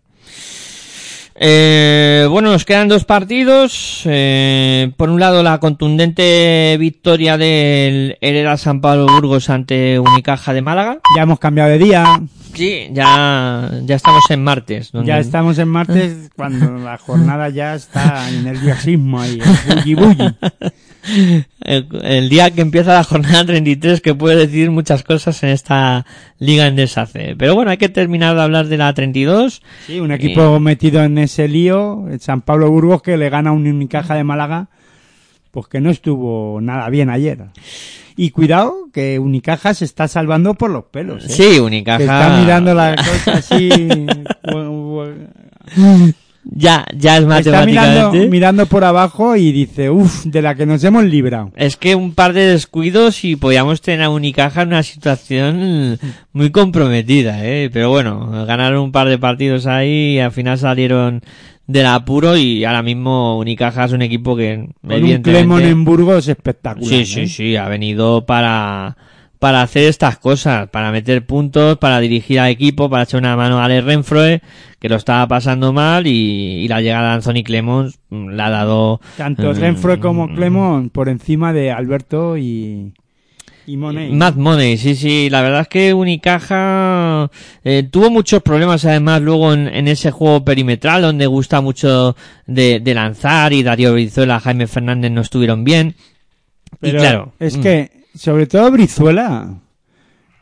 [1.41, 4.01] Eh, bueno, nos quedan dos partidos.
[4.05, 10.61] Eh, por un lado, la contundente victoria del Hereda San Pablo Burgos ante Unicaja de
[10.61, 10.97] Málaga.
[11.15, 12.03] Ya hemos cambiado de día,
[12.53, 14.91] Sí, ya, ya estamos en martes.
[14.91, 20.35] donde- ya estamos en martes cuando la jornada ya está en nerviosismo el bulli bulli.
[21.61, 26.05] el, el día que empieza la jornada 33 que puede decir muchas cosas en esta
[26.37, 27.35] liga en deshace.
[27.37, 29.61] Pero bueno, hay que terminar de hablar de la 32.
[29.85, 33.53] Sí, un equipo metido en ese lío, el San Pablo Burgos que le gana a
[33.53, 34.69] un Unicaja de Málaga,
[35.51, 37.45] pues que no estuvo nada bien ayer.
[38.15, 41.25] Y cuidado que Unicaja se está salvando por los pelos.
[41.25, 41.29] ¿eh?
[41.29, 41.99] Sí, Unicaja.
[41.99, 43.69] Que está mirando la cosa así.
[46.51, 48.27] Ya, ya es está mirando, matemáticamente.
[48.29, 51.51] mirando por abajo y dice, uff, de la que nos hemos librado.
[51.55, 55.99] Es que un par de descuidos y podíamos tener a Unicaja en una situación
[56.33, 57.69] muy comprometida, ¿eh?
[57.71, 61.21] Pero bueno, ganaron un par de partidos ahí y al final salieron
[61.67, 65.85] del apuro y ahora mismo Unicaja es un equipo que Con un evidentemente- Clemon en
[65.85, 66.89] Burgos espectacular.
[66.89, 67.05] Sí, ¿eh?
[67.05, 68.97] sí, sí, ha venido para,
[69.39, 73.59] para hacer estas cosas, para meter puntos, para dirigir al equipo, para echar una mano
[73.59, 74.41] a Ale Renfroe,
[74.79, 78.49] que lo estaba pasando mal, y, y la llegada de Anthony Clemons mm, le ha
[78.49, 78.99] dado...
[79.15, 82.91] Tanto eh, Renfroe como Clemon por encima de Alberto y,
[83.65, 84.11] y Monet.
[84.11, 87.31] Mad Money, sí, sí, la verdad es que Unicaja
[87.63, 92.81] eh, tuvo muchos problemas además luego en, en ese juego perimetral donde gusta mucho de,
[92.81, 95.95] de lanzar y Darío Brizuela, Jaime Fernández no estuvieron bien.
[96.81, 99.61] Pero y claro, es mm, que, sobre todo Brizuela,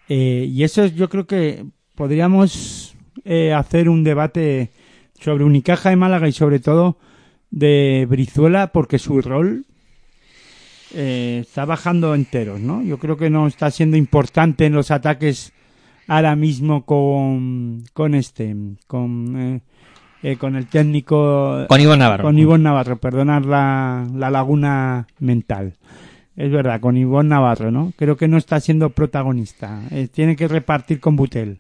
[0.09, 1.63] eh, y eso es- yo creo que
[1.95, 4.71] podríamos eh, hacer un debate
[5.19, 6.97] sobre Unicaja de Málaga y sobre todo
[7.51, 9.65] de Brizuela porque su rol
[10.93, 12.81] eh, está bajando enteros, ¿no?
[12.81, 15.51] Yo creo que no está siendo importante en los ataques
[16.07, 18.55] ahora mismo con, con este,
[18.87, 19.61] con, eh,
[20.23, 22.23] eh, con el técnico con Iván Navarro.
[22.23, 25.73] con Ivonne Navarro, perdonar la, la laguna mental.
[26.37, 27.93] Es verdad, con Ivonne Navarro, ¿no?
[27.97, 29.81] Creo que no está siendo protagonista.
[29.89, 31.59] Eh, tiene que repartir con Butel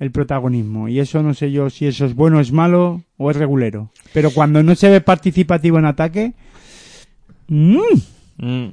[0.00, 0.88] el protagonismo.
[0.88, 3.90] Y eso no sé yo si eso es bueno, es malo o es regulero.
[4.14, 6.32] Pero cuando no se ve participativo en ataque,
[7.48, 7.76] ¡mm!
[8.38, 8.72] Mm.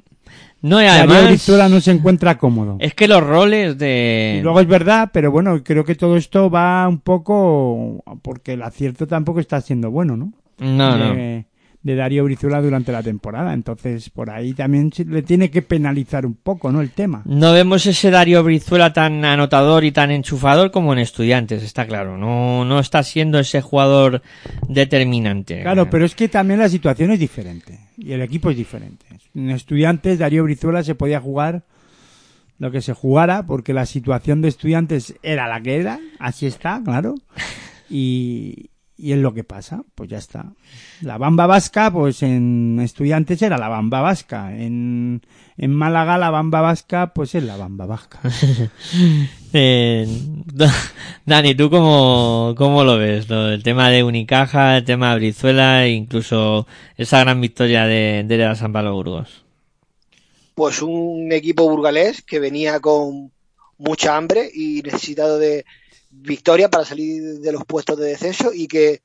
[0.64, 2.78] No, y además, no se encuentra cómodo.
[2.80, 4.38] es que los roles de...
[4.40, 8.62] Y luego es verdad, pero bueno, creo que todo esto va un poco porque el
[8.62, 10.34] acierto tampoco está siendo bueno, ¿no?
[10.60, 11.44] No, no.
[11.84, 13.54] De, Darío Brizuela durante la temporada.
[13.54, 16.82] Entonces, por ahí también se le tiene que penalizar un poco, ¿no?
[16.82, 17.22] El tema.
[17.26, 22.18] No vemos ese Darío Brizuela tan anotador y tan enchufador como en Estudiantes, está claro.
[22.18, 24.22] No, no está siendo ese jugador
[24.68, 25.62] determinante.
[25.62, 29.06] Claro, pero es que también la situación es diferente y el equipo es diferente.
[29.34, 31.64] En Estudiantes, Darío Brizuela se podía jugar
[32.62, 36.82] lo que se jugara porque la situación de Estudiantes era la que era, así está,
[36.84, 37.16] claro.
[37.94, 40.46] Y, y es lo que pasa, pues ya está.
[41.02, 44.56] La bamba vasca, pues en Estudiantes era la bamba vasca.
[44.56, 45.22] En,
[45.58, 48.20] en Málaga la bamba vasca, pues es la bamba vasca.
[49.54, 50.08] Eh,
[51.26, 53.28] Dani, ¿tú cómo, cómo lo ves?
[53.28, 58.24] Lo- el tema de Unicaja, el tema de Brizuela e incluso esa gran victoria de,
[58.26, 59.44] de la San Pablo Burgos.
[60.56, 63.32] Pues un equipo burgalés que venía con
[63.78, 65.66] mucha hambre y necesitado de
[66.12, 69.02] victoria para salir de los puestos de descenso y que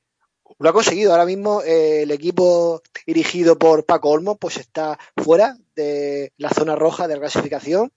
[0.59, 1.11] lo ha conseguido.
[1.11, 6.75] Ahora mismo eh, el equipo dirigido por Paco Olmo pues está fuera de la zona
[6.75, 7.91] roja de la clasificación.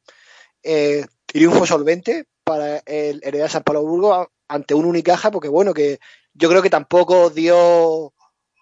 [0.62, 6.00] Eh, triunfo solvente para el Heredad San Pablo Burgos ante un Unicaja porque bueno que
[6.34, 8.12] yo creo que tampoco dio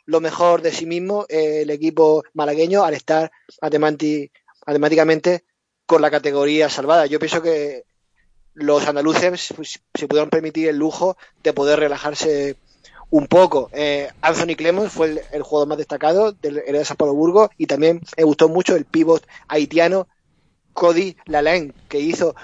[0.05, 3.30] lo mejor de sí mismo eh, el equipo malagueño al estar
[3.61, 5.44] matemáticamente
[5.86, 7.07] con la categoría salvada.
[7.07, 7.84] Yo pienso que
[8.59, 12.56] los andaluces pues, se pudieron permitir el lujo de poder relajarse
[13.11, 13.70] un poco.
[13.72, 18.02] Eh, Anthony Clemens fue el, jugador más destacado del Heredad San Pablo Burgos y también
[18.16, 20.09] me gustó mucho el pívot haitiano
[20.72, 22.34] Cody Lalain, que hizo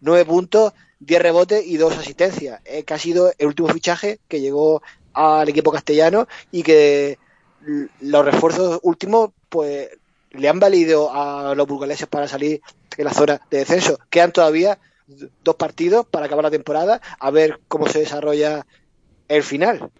[0.00, 4.40] nueve puntos, 10 rebotes y dos asistencias, eh, que ha sido el último fichaje que
[4.40, 7.18] llegó al equipo castellano y que
[8.00, 9.88] los refuerzos últimos pues
[10.30, 12.60] le han valido a los burgaleses para salir
[12.96, 13.98] de la zona de descenso.
[14.10, 18.66] Quedan todavía dos partidos para acabar la temporada, a ver cómo se desarrolla
[19.28, 19.90] el final.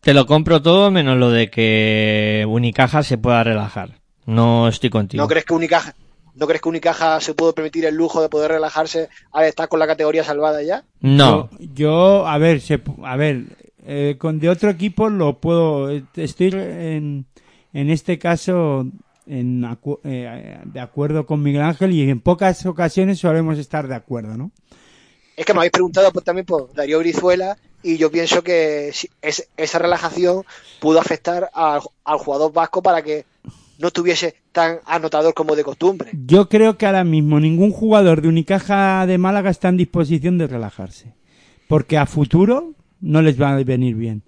[0.00, 3.98] Te lo compro todo menos lo de que Unicaja se pueda relajar.
[4.26, 5.22] No estoy contigo.
[5.22, 5.94] ¿No crees que Unicaja,
[6.34, 9.78] no crees que Unicaja se pudo permitir el lujo de poder relajarse al estar con
[9.78, 10.84] la categoría salvada ya?
[11.00, 11.50] No.
[11.58, 13.44] Yo, yo, a ver, se, pu- a ver,
[13.84, 17.26] eh, con de otro equipo lo puedo, eh, estoy en,
[17.72, 18.86] en este caso
[19.26, 23.94] en, acu- eh, de acuerdo con Miguel Ángel y en pocas ocasiones solemos estar de
[23.94, 24.50] acuerdo, ¿no?
[25.36, 28.88] Es que me habéis preguntado pues, también por Darío Brizuela y yo pienso que
[29.22, 30.44] es- esa relajación
[30.80, 33.24] pudo afectar al, al jugador vasco para que
[33.78, 36.10] no estuviese tan anotador como de costumbre.
[36.26, 40.46] Yo creo que ahora mismo ningún jugador de Unicaja de Málaga está en disposición de
[40.46, 41.14] relajarse.
[41.68, 44.22] Porque a futuro no les va a venir bien.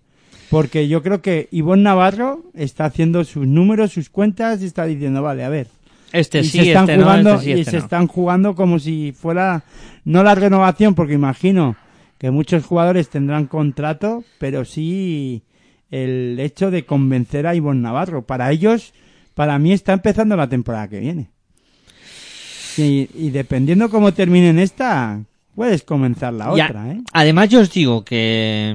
[0.53, 5.23] Porque yo creo que Ivonne Navarro está haciendo sus números, sus cuentas y está diciendo,
[5.23, 5.69] vale, a ver.
[6.13, 7.83] Este y sí, se están este no, jugando este sí, y este se no.
[7.83, 9.65] están jugando como si fuera
[10.05, 11.75] no la renovación, porque imagino
[12.19, 15.43] que muchos jugadores tendrán contrato, pero sí
[15.91, 18.27] el hecho de convencer a Ivonne Navarro.
[18.27, 18.93] Para ellos,
[19.33, 21.31] para mí está empezando la temporada que viene.
[22.77, 25.19] Y, y dependiendo cómo terminen esta,
[25.55, 27.01] puedes comenzar la Y a- otra, ¿eh?
[27.13, 28.69] Además yo os digo que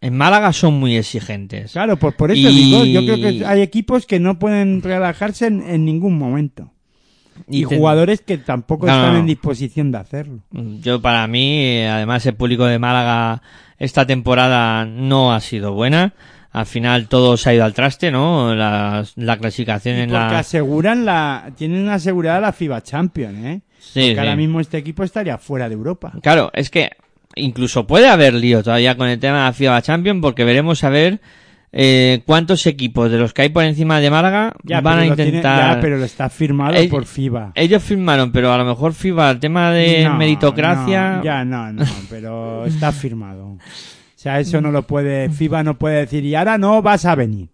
[0.00, 1.72] en Málaga son muy exigentes.
[1.72, 5.46] Claro, pues por eso Y- digo, yo creo que hay equipos que no pueden relajarse
[5.46, 6.70] en, en ningún momento.
[7.48, 9.18] Y, te- jugadores que tampoco No, están no.
[9.20, 10.40] en disposición de hacerlo.
[10.52, 13.42] Yo para mí, además el público de Málaga
[13.78, 16.12] esta temporada no ha sido buena.
[16.52, 18.54] Al final todo se ha ido al traste, ¿no?
[18.54, 20.38] La, la clasificación Y en porque la...
[20.40, 23.60] aseguran la, tienen asegurada la FIBA Champions, ¿eh?
[23.82, 24.18] Sí, porque sí.
[24.18, 26.12] ahora mismo este equipo estaría fuera de Europa.
[26.22, 26.90] Claro, es que
[27.34, 30.88] incluso puede haber lío todavía con el tema de la FIBA Champions porque veremos a
[30.90, 31.20] ver
[31.72, 35.24] eh, cuántos equipos de los que hay por encima de Málaga Ya, van a tiene-
[35.30, 35.76] intentar...
[35.76, 37.52] ya, pero lo está firmado por FIBA.
[37.54, 41.16] Ellos firmaron, pero a lo mejor FIBA, el tema de No, meritocracia...
[41.16, 43.46] no, ya, no, no, pero está firmado.
[43.46, 43.58] O
[44.14, 47.48] sea, eso no lo puede, FIBA no puede decir, y ahora no vas a venir.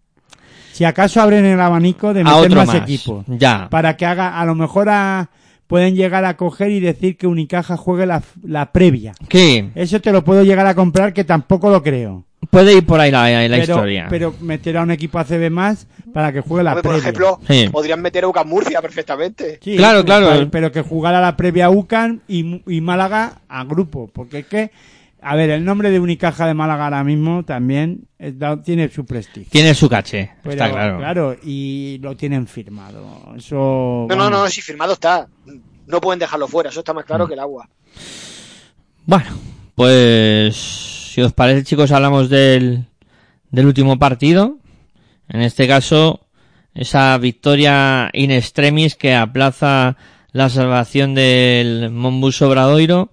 [0.73, 2.77] Si acaso abren el abanico de meter más, más.
[2.77, 3.25] equipos.
[3.27, 3.69] Ya.
[3.71, 5.31] Para que haga, a lo mejor a,
[5.69, 9.13] pueden llegar a coger y decir que Unicaja juegue la, la previa.
[9.29, 9.71] ¿Qué?
[9.77, 12.25] Eso te lo puedo llegar a comprar, que tampoco lo creo.
[12.51, 14.07] Puede ir por ahí la, la pero, historia.
[14.09, 17.03] pero meter a un equipo ACB más para que juegue la Hombre, por previa.
[17.11, 17.69] ejemplo, Sí.
[17.71, 19.59] podrían meter a UCAM Murcia perfectamente.
[19.63, 20.29] Sí, Claro, claro.
[20.31, 24.09] Pero, pero que jugara la previa UCAN y, y Málaga a grupo.
[24.13, 24.71] Porque es que,
[25.21, 29.05] a ver, el nombre de Unicaja de Málaga ahora mismo también es- da- tiene su
[29.05, 29.49] prestigio.
[29.51, 31.37] Tiene su caché, Pero, está claro.
[31.43, 33.35] y lo tienen firmado.
[33.37, 34.07] Eso.
[34.09, 35.27] No, no, no, si firmado está.
[35.87, 37.07] No pueden dejarlo fuera, eso está más Mm.
[37.07, 37.69] claro que el agua.
[39.07, 39.31] Bueno,
[39.75, 40.55] pues
[41.15, 42.85] si os parece, chicos, hablamos del,
[43.51, 44.59] del último partido.
[45.29, 46.27] En este caso,
[46.75, 49.97] esa victoria in extremis que aplaza
[50.33, 53.11] la salvación del Monbus Obradoiro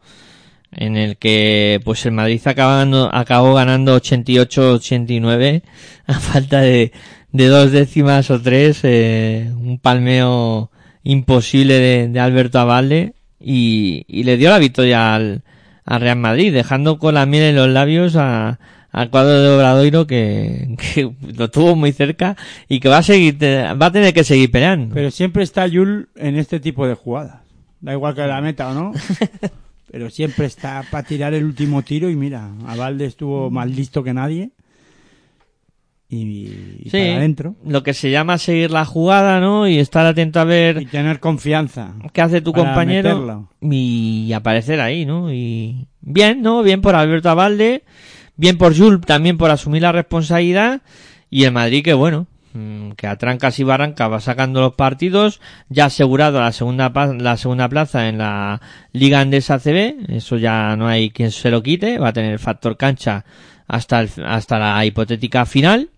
[0.75, 5.63] en el que pues el Madrid acabando, acabó ganando 88-89
[6.07, 6.91] a falta de,
[7.31, 10.71] de dos décimas o tres, eh, un palmeo
[11.03, 15.43] imposible de, de Alberto Avalde y, y le dio la victoria al,
[15.85, 18.59] al Real Madrid, dejando con la miel en los labios a,
[18.91, 22.35] al cuadro de Obradoiro que, que lo tuvo muy cerca
[22.67, 24.93] y que va a seguir, va a tener que seguir peleando.
[24.93, 27.41] Pero siempre está Yul en este tipo de jugadas.
[27.81, 28.93] Da igual que la meta o no.
[29.91, 34.13] pero siempre está para tirar el último tiro y mira, Avalde estuvo más listo que
[34.13, 34.49] nadie.
[36.07, 36.17] Y,
[36.83, 37.55] y Sí, para adentro.
[37.65, 39.67] lo que se llama seguir la jugada, ¿no?
[39.67, 41.93] Y estar atento a ver Y tener confianza.
[42.13, 43.49] qué hace tu compañero meterlo.
[43.61, 45.33] y aparecer ahí, ¿no?
[45.33, 46.61] Y bien, ¿no?
[46.61, 47.83] Bien por Alberto Avalde,
[48.37, 50.81] bien por Jules también por asumir la responsabilidad
[51.31, 52.27] y el Madrid que bueno,
[52.95, 57.67] que a trancas y barrancas va sacando los partidos, ya asegurado la segunda la segunda
[57.69, 58.61] plaza en la
[58.93, 62.77] Liga Andesa CB, eso ya no hay quien se lo quite, va a tener factor
[62.77, 63.25] cancha
[63.67, 65.89] hasta el- hasta la hipotética final.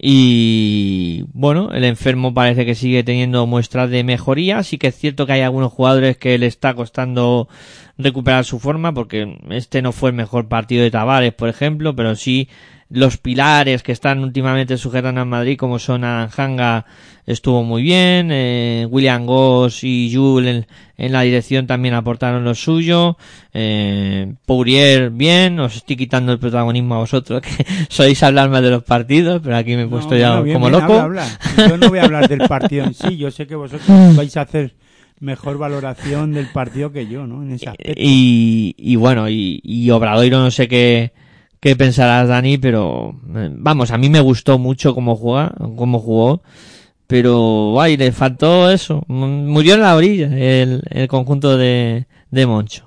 [0.00, 4.62] Y bueno, el enfermo parece que sigue teniendo muestras de mejoría.
[4.62, 7.48] Sí que es cierto que hay algunos jugadores que le está costando
[7.96, 12.14] recuperar su forma, porque este no fue el mejor partido de Tavares, por ejemplo, pero
[12.14, 12.48] sí
[12.90, 16.86] los pilares que están últimamente sujetando a Madrid, como son Aranjanga,
[17.26, 18.30] estuvo muy bien.
[18.32, 20.66] eh, William Goss y Jules en,
[20.96, 23.18] en la dirección también aportaron lo suyo.
[23.52, 25.60] Eh, Pourier, bien.
[25.60, 29.56] Os estoy quitando el protagonismo a vosotros, que sois hablar más de los partidos, pero
[29.56, 30.94] aquí me he puesto No, ya bien, como bien, loco.
[30.98, 31.68] habla, habla.
[31.68, 33.18] Yo no voy a hablar del partido en sí.
[33.18, 33.86] Yo sé que vosotros
[34.16, 34.74] vais a hacer
[35.20, 37.42] mejor valoración del partido que yo, ¿no?
[37.42, 38.00] En ese aspecto.
[38.02, 41.12] Y, y bueno, y, y Obradoiro no sé qué,
[41.60, 46.42] qué pensarás, Dani, pero eh, vamos, a mí me gustó mucho cómo juega, cómo jugó,
[47.06, 52.86] pero ay, le faltó eso, murió en la orilla el, el conjunto de, de Moncho.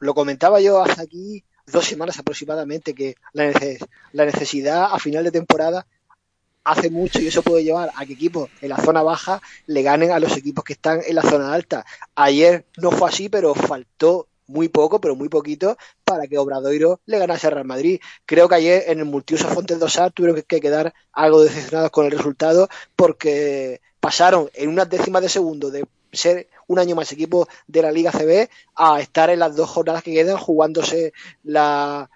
[0.00, 3.52] Lo comentaba yo hace aquí dos semanas aproximadamente que la,
[4.12, 5.86] la necesidad a final de temporada
[6.64, 10.12] hace mucho y eso puede llevar a que equipos en la zona baja le ganen
[10.12, 11.84] a los equipos que están en la zona alta.
[12.14, 17.18] Ayer no fue así, pero faltó muy poco, pero muy poquito, para que Obradoiro le
[17.18, 18.00] ganase a Real Madrid.
[18.26, 22.06] Creo que ayer en el multiuso Fontes Dosar tuvieron que, que quedar algo decepcionados con
[22.06, 27.48] el resultado porque pasaron en unas décimas de segundo de ser un año más equipo
[27.66, 31.12] de la Liga CB a estar en las dos jornadas que quedan jugándose
[31.44, 32.10] la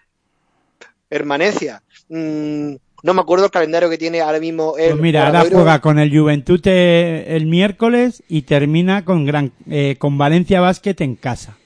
[1.09, 1.83] permanencia.
[2.09, 5.81] Mm, no me acuerdo el calendario que tiene ahora mismo el Pues mira, ahora juega
[5.81, 11.15] con el Juventud eh, el miércoles y termina con Gran, eh, con Valencia Basket en
[11.15, 11.57] casa.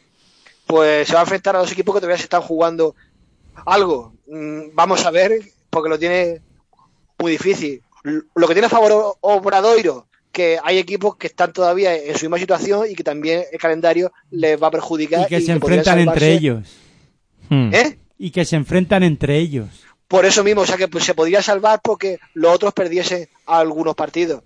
[0.71, 2.95] Pues se va a enfrentar a dos equipos que todavía se están jugando
[3.67, 4.15] algo.
[4.29, 6.41] Mm, Vamos a ver, porque lo tiene
[7.19, 7.83] muy difícil.
[8.05, 12.39] Lo que tiene a favor Obradoiro, que hay equipos que están todavía en su misma
[12.39, 15.27] situación y que también el calendario les va a perjudicar.
[15.27, 16.69] Y que se podrían enfrentan entre ellos.
[17.49, 17.75] Hmm.
[17.75, 17.99] ¿Eh?
[18.17, 19.69] Y que se enfrentan entre ellos.
[20.07, 23.97] Por eso mismo, o sea que pues, se podría salvar porque los otros perdiesen algunos
[23.97, 24.45] partidos.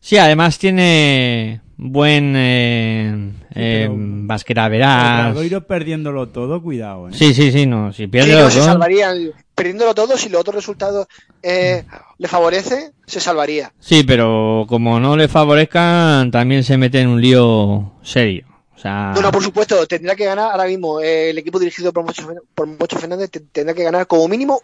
[0.00, 5.30] Sí, además tiene buen eh, eh, pero- Basquera Verás.
[5.32, 7.12] Obradoiro perdiéndolo todo, cuidado, ¿eh?
[7.14, 9.32] Sí, sí, sí, no, si Sí, pierde no, se salvarían.
[9.54, 11.06] Perdiéndolo todo, si los otros resultados
[11.42, 11.84] eh,
[12.18, 13.72] le favorecen, se salvaría.
[13.80, 18.46] Sí, pero como no le favorezcan, también se mete en un lío serio.
[18.74, 21.92] O sea, No, no, por supuesto, tendrá que ganar ahora mismo eh, el equipo dirigido
[21.92, 24.62] por Mocho, por Mocho Fernández te- tendrá que ganar como mínimo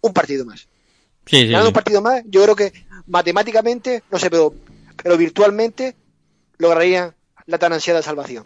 [0.00, 0.60] un partido más.
[1.26, 1.68] sí, sí, Ganando sí.
[1.68, 2.72] un partido más, yo creo que
[3.06, 4.54] matemáticamente, no sé, pero,
[5.02, 5.96] pero virtualmente
[6.58, 7.14] lograrían
[7.46, 8.44] la tan ansiada salvación.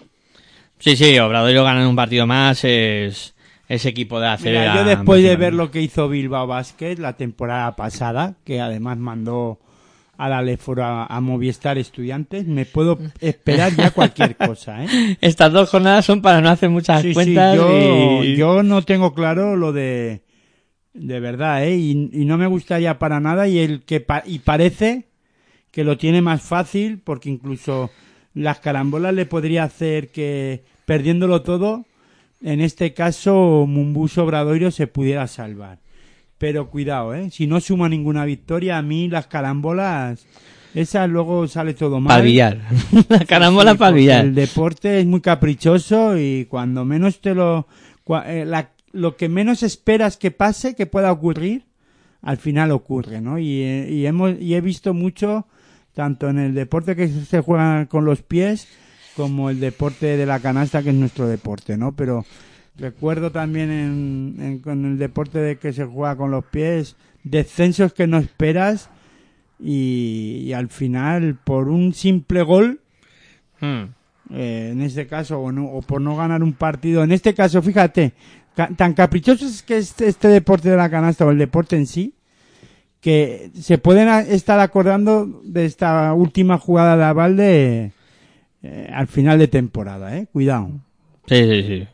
[0.78, 3.34] Sí, sí, Obradoiro ganar un partido más es
[3.68, 4.44] ese equipo de ACB.
[4.44, 8.96] Mira, yo después de ver lo que hizo Bilbao Basket la temporada pasada, que además
[8.98, 9.58] mandó
[10.16, 15.16] a la Leforo a, a Movistar Estudiantes, me puedo esperar ya cualquier cosa, ¿eh?
[15.20, 17.54] Estas dos jornadas son para no hacer muchas Sí, sí, cuentas.
[17.56, 20.22] yo, y- yo no tengo claro lo de
[20.94, 21.76] de verdad, ¿eh?
[21.76, 25.07] Y, y no me gustaría para nada y el que pa- y parece
[25.70, 27.90] que lo tiene más fácil porque incluso
[28.34, 31.84] las carambolas le podría hacer que perdiéndolo todo,
[32.42, 35.78] en este caso Mumbus Obradoiro se pudiera salvar.
[36.38, 37.30] Pero cuidado, ¿eh?
[37.32, 40.24] Si no suma ninguna victoria, a mí las carambolas
[40.74, 42.08] esas luego sale todo mal.
[42.08, 42.58] Para billar.
[43.08, 44.24] La carambola Sí, para porque billar.
[44.26, 47.66] El deporte es muy caprichoso y cuando menos te lo...
[48.04, 51.64] cua- eh, la- lo que menos esperas que pase, que pueda ocurrir,
[52.22, 53.38] al final ocurre, ¿no?
[53.38, 55.46] Y, eh, y, hemos, y he visto mucho,
[55.98, 58.68] tanto en el deporte que se juega con los pies,
[59.16, 61.90] como el deporte de la canasta, que es nuestro deporte, ¿no?
[61.96, 62.24] Pero
[62.76, 66.94] recuerdo también en, en- con el deporte de que se juega con los pies,
[67.24, 68.90] descensos que no esperas,
[69.58, 72.80] y, y al final por un simple gol
[73.60, 73.86] Hmm.
[74.30, 77.02] eh, en este caso, o, no- o por no ganar un partido.
[77.02, 78.12] En este caso, fíjate,
[78.54, 81.88] ca- tan caprichoso es que este, este deporte de la canasta o el deporte en
[81.88, 82.14] sí,
[83.00, 87.92] que se pueden estar acordando de esta última jugada de Avalde
[88.62, 90.26] eh, al final de temporada, eh.
[90.32, 90.70] Cuidado.
[91.26, 91.86] Sí, sí, sí.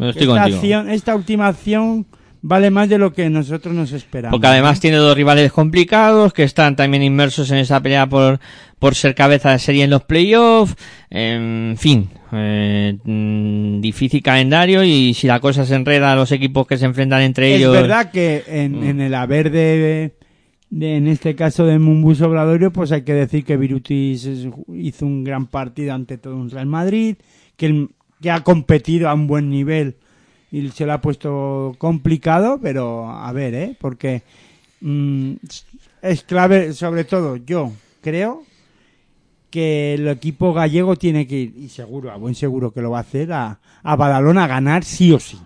[0.00, 0.56] Estoy esta, contigo.
[0.56, 2.06] acción, esta última acción
[2.40, 4.32] vale más de lo que nosotros nos esperamos.
[4.32, 8.38] Porque además tiene dos rivales complicados que están también inmersos en esa pelea por,
[8.78, 10.76] por ser cabeza de serie en los playoffs.
[11.10, 16.66] En fin, eh, mm, difícil calendario y si la cosa se enreda a los equipos
[16.66, 17.72] que se enfrentan entre Es ellos.
[17.72, 20.12] verdad que en, en el haber de-
[20.70, 24.28] en este caso de Mumbus Obradorio, pues hay que decir que Virutis
[24.74, 27.16] hizo un gran partido ante todo un Real Madrid,
[27.56, 27.88] que,
[28.20, 29.96] que ha competido a un buen nivel
[30.50, 33.76] y se lo ha puesto complicado, pero a ver, ¿eh?
[33.78, 34.22] Porque
[34.80, 35.32] mm,
[36.02, 38.42] es clave, sobre todo yo creo
[39.50, 42.98] que el equipo gallego tiene que ir, y seguro, a buen seguro que lo va
[42.98, 45.38] a hacer, a, a Badalona a ganar sí o sí.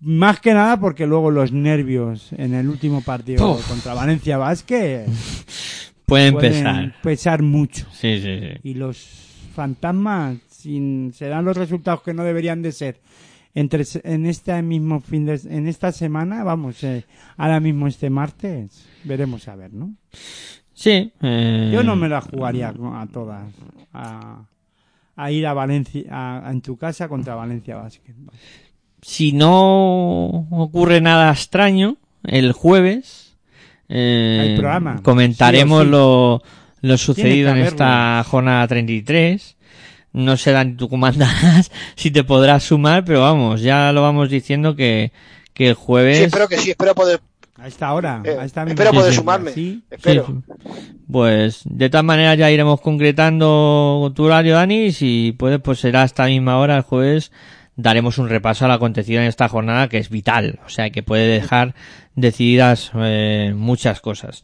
[0.00, 3.68] Más que nada porque luego los nervios en el último partido Uf.
[3.68, 5.04] contra Valencia Puede
[6.06, 6.94] pueden empezar.
[7.02, 7.86] pesar mucho.
[7.92, 8.60] Sí, sí, sí.
[8.62, 8.96] Y los
[9.54, 13.00] fantasmas sin, serán los resultados que no deberían de ser.
[13.54, 17.04] Entre, en este mismo fin de, en esta semana, vamos, eh,
[17.36, 19.94] ahora mismo este martes, veremos a ver, ¿no?
[20.74, 21.10] Sí.
[21.22, 23.48] eh, Yo no me la jugaría a todas.
[23.92, 24.44] A,
[25.16, 28.14] a ir a Valencia, a- a- en tu casa contra Valencia Basket.
[29.08, 33.38] Si no ocurre nada extraño, el jueves
[33.88, 35.90] eh, programa, comentaremos sí o sí.
[35.90, 36.42] lo,
[36.82, 39.56] lo sucedido en esta jornada 33.
[40.12, 44.76] No sé, Dani, tú comandarás si te podrás sumar, pero vamos, ya lo vamos diciendo
[44.76, 45.10] que,
[45.54, 46.18] que el jueves...
[46.18, 47.20] Sí, espero que sí, espero poder.
[47.56, 49.52] A esta hora, Eh, a esta misma espero poder sumarme.
[49.52, 49.82] ¿sí?
[49.90, 50.42] Espero.
[51.10, 56.04] Pues de todas maneras ya iremos concretando tu horario, Dani, y si puedes, pues será
[56.04, 57.32] esta misma hora el jueves.
[57.78, 61.04] Daremos un repaso a lo acontecido en esta jornada que es vital, o sea que
[61.04, 61.76] puede dejar
[62.16, 64.42] decididas eh, muchas cosas.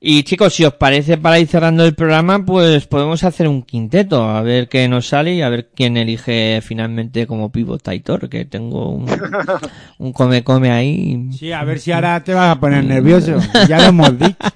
[0.00, 4.22] Y chicos, si os parece para ir cerrando el programa, pues podemos hacer un quinteto,
[4.30, 8.44] a ver qué nos sale y a ver quién elige finalmente como pivot Taitor, que
[8.44, 9.10] tengo un,
[9.98, 11.30] un come come ahí.
[11.36, 13.40] Sí, a ver si ahora te vas a poner nervioso.
[13.68, 14.36] Ya lo hemos dicho.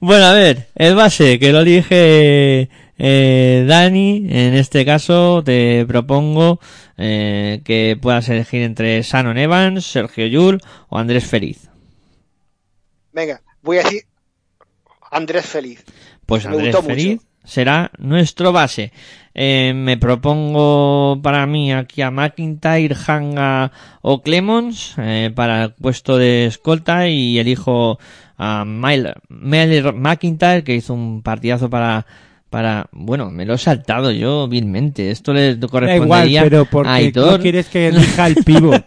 [0.00, 2.68] Bueno, a ver, el base que lo elige
[3.04, 6.60] eh, Dani, en este caso te propongo
[6.96, 11.68] eh, que puedas elegir entre Shannon Evans, Sergio Yul o Andrés Feliz.
[13.12, 14.02] Venga, voy a decir
[15.10, 15.84] Andrés Feliz.
[16.26, 17.26] Pues Me Andrés Feliz mucho.
[17.42, 18.92] será nuestro base.
[19.34, 23.72] Eh, me propongo para mí aquí a McIntyre, Hanga
[24.02, 27.98] o Clemons eh, para el puesto de escolta y elijo
[28.38, 32.06] a Myler McIntyre que hizo un partidazo para
[32.52, 36.64] para bueno me lo he saltado yo vilmente esto le Da igual, correspondería pero a
[36.66, 38.72] porque Aitor no quieres que elija el pivo.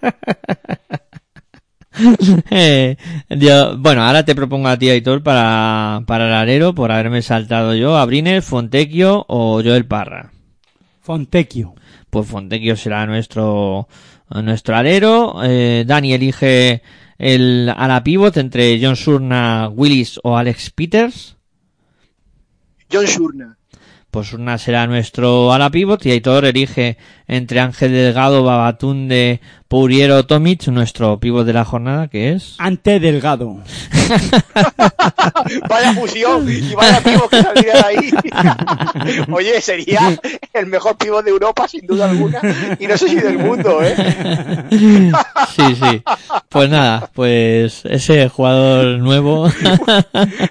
[2.49, 2.97] Eh,
[3.29, 7.73] yo- bueno, ahora te propongo a ti, Aitor, para, para el alero, por haberme saltado
[7.73, 10.31] yo, a Briner, Fontecchio o Joel Parra.
[10.99, 11.73] Fontecchio.
[12.09, 13.87] Pues Fontecchio será nuestro,
[14.29, 15.37] nuestro alero.
[15.43, 16.81] Eh, Dani elige
[17.17, 21.34] el ala pivot entre John Surna, Willis o Alex Peters.
[22.91, 23.57] John Shurna.
[24.11, 26.97] Pues Surna será nuestro ala pivot y Aitor elige
[27.27, 32.55] entre Ángel Delgado, Babatunde, Pouriero, Tomic, nuestro pivot de la jornada, que es...
[32.59, 33.57] Ante Delgado.
[35.69, 38.11] Vaya fusión y vaya pivo que saldría de ahí.
[39.31, 40.17] Oye, sería
[40.53, 42.39] el mejor pivo de Europa, sin duda alguna.
[42.79, 43.95] Y no sé si del mundo, ¿eh?
[45.55, 46.03] Sí, sí.
[46.49, 49.45] Pues nada, pues ese jugador nuevo,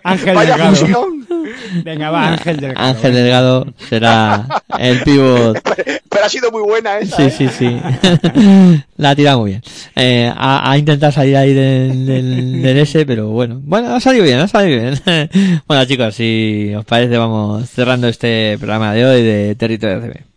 [0.03, 0.77] Ángel Vaya Delgado.
[0.77, 1.27] fusión.
[1.83, 2.89] Venga, va, Ángel Delgado.
[2.89, 4.47] Ángel Delgado, será
[4.79, 5.61] el pivot.
[6.09, 7.17] Pero ha sido muy buena esa.
[7.17, 7.31] Sí, ¿eh?
[7.31, 7.81] sí, sí.
[8.97, 9.63] La ha tirado muy bien.
[9.97, 13.61] Eh, ha, ha intentado salir ahí del, del, del ese, pero bueno.
[13.63, 15.01] Bueno, ha salido bien, ha salido bien.
[15.67, 20.34] bueno, chicos, si os parece, vamos cerrando este programa de hoy de Territorio CB.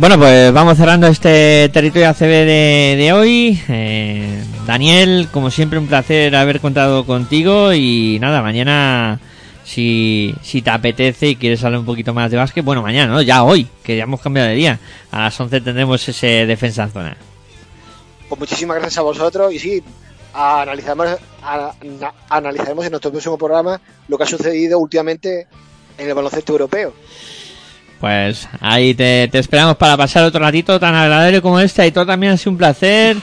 [0.00, 3.62] Bueno, pues vamos cerrando este territorio ACB de, de hoy.
[3.68, 9.20] Eh, Daniel, como siempre, un placer haber contado contigo y nada, mañana
[9.62, 13.20] si, si te apetece y quieres hablar un poquito más de básquet, bueno, mañana, ¿no?
[13.20, 14.80] Ya hoy, que ya hemos cambiado de día.
[15.10, 17.16] A las 11 tendremos ese defensa en zona.
[18.26, 19.82] Pues muchísimas gracias a vosotros y sí,
[20.32, 21.08] analizaremos,
[22.30, 23.78] analizaremos en nuestro próximo programa
[24.08, 25.46] lo que ha sucedido últimamente
[25.98, 26.94] en el baloncesto europeo.
[28.00, 31.86] Pues ahí te, te esperamos para pasar otro ratito tan agradable como este.
[31.86, 33.16] Y todo también ha sido un placer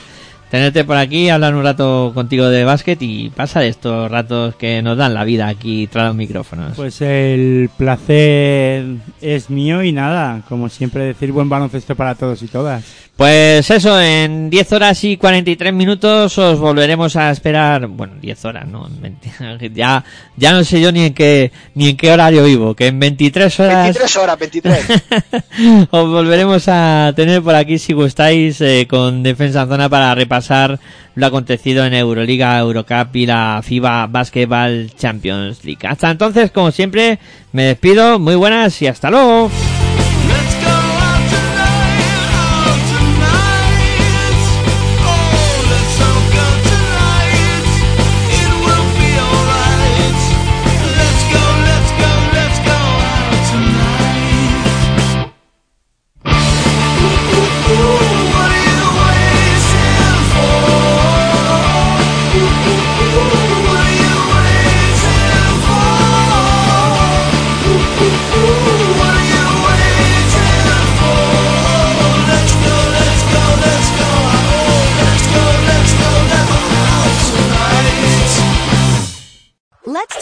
[0.50, 4.96] tenerte por aquí, hablar un rato contigo de básquet y pasar estos ratos que nos
[4.96, 6.74] dan la vida aquí tras los micrófonos.
[6.76, 8.84] Pues el placer
[9.20, 12.84] es mío y nada, como siempre decir buen baloncesto para todos y todas.
[13.18, 17.88] Pues eso, en 10 horas y 43 minutos os volveremos a esperar.
[17.88, 20.04] Bueno, 10 horas, no, en 20 ya,
[20.36, 23.58] ya no sé yo ni en qué, ni en qué horario vivo, que en 23
[23.58, 24.86] horas 23 horas, 23.
[25.90, 30.78] os volveremos a tener por aquí si gustáis eh, con Defensa en Zona para repasar
[31.14, 35.86] lo acontecido en Euroliga, Eurocup y la FIBA Basketball Champions League.
[35.86, 37.18] Hasta entonces, como siempre,
[37.52, 39.50] me despido, muy buenas y hasta luego.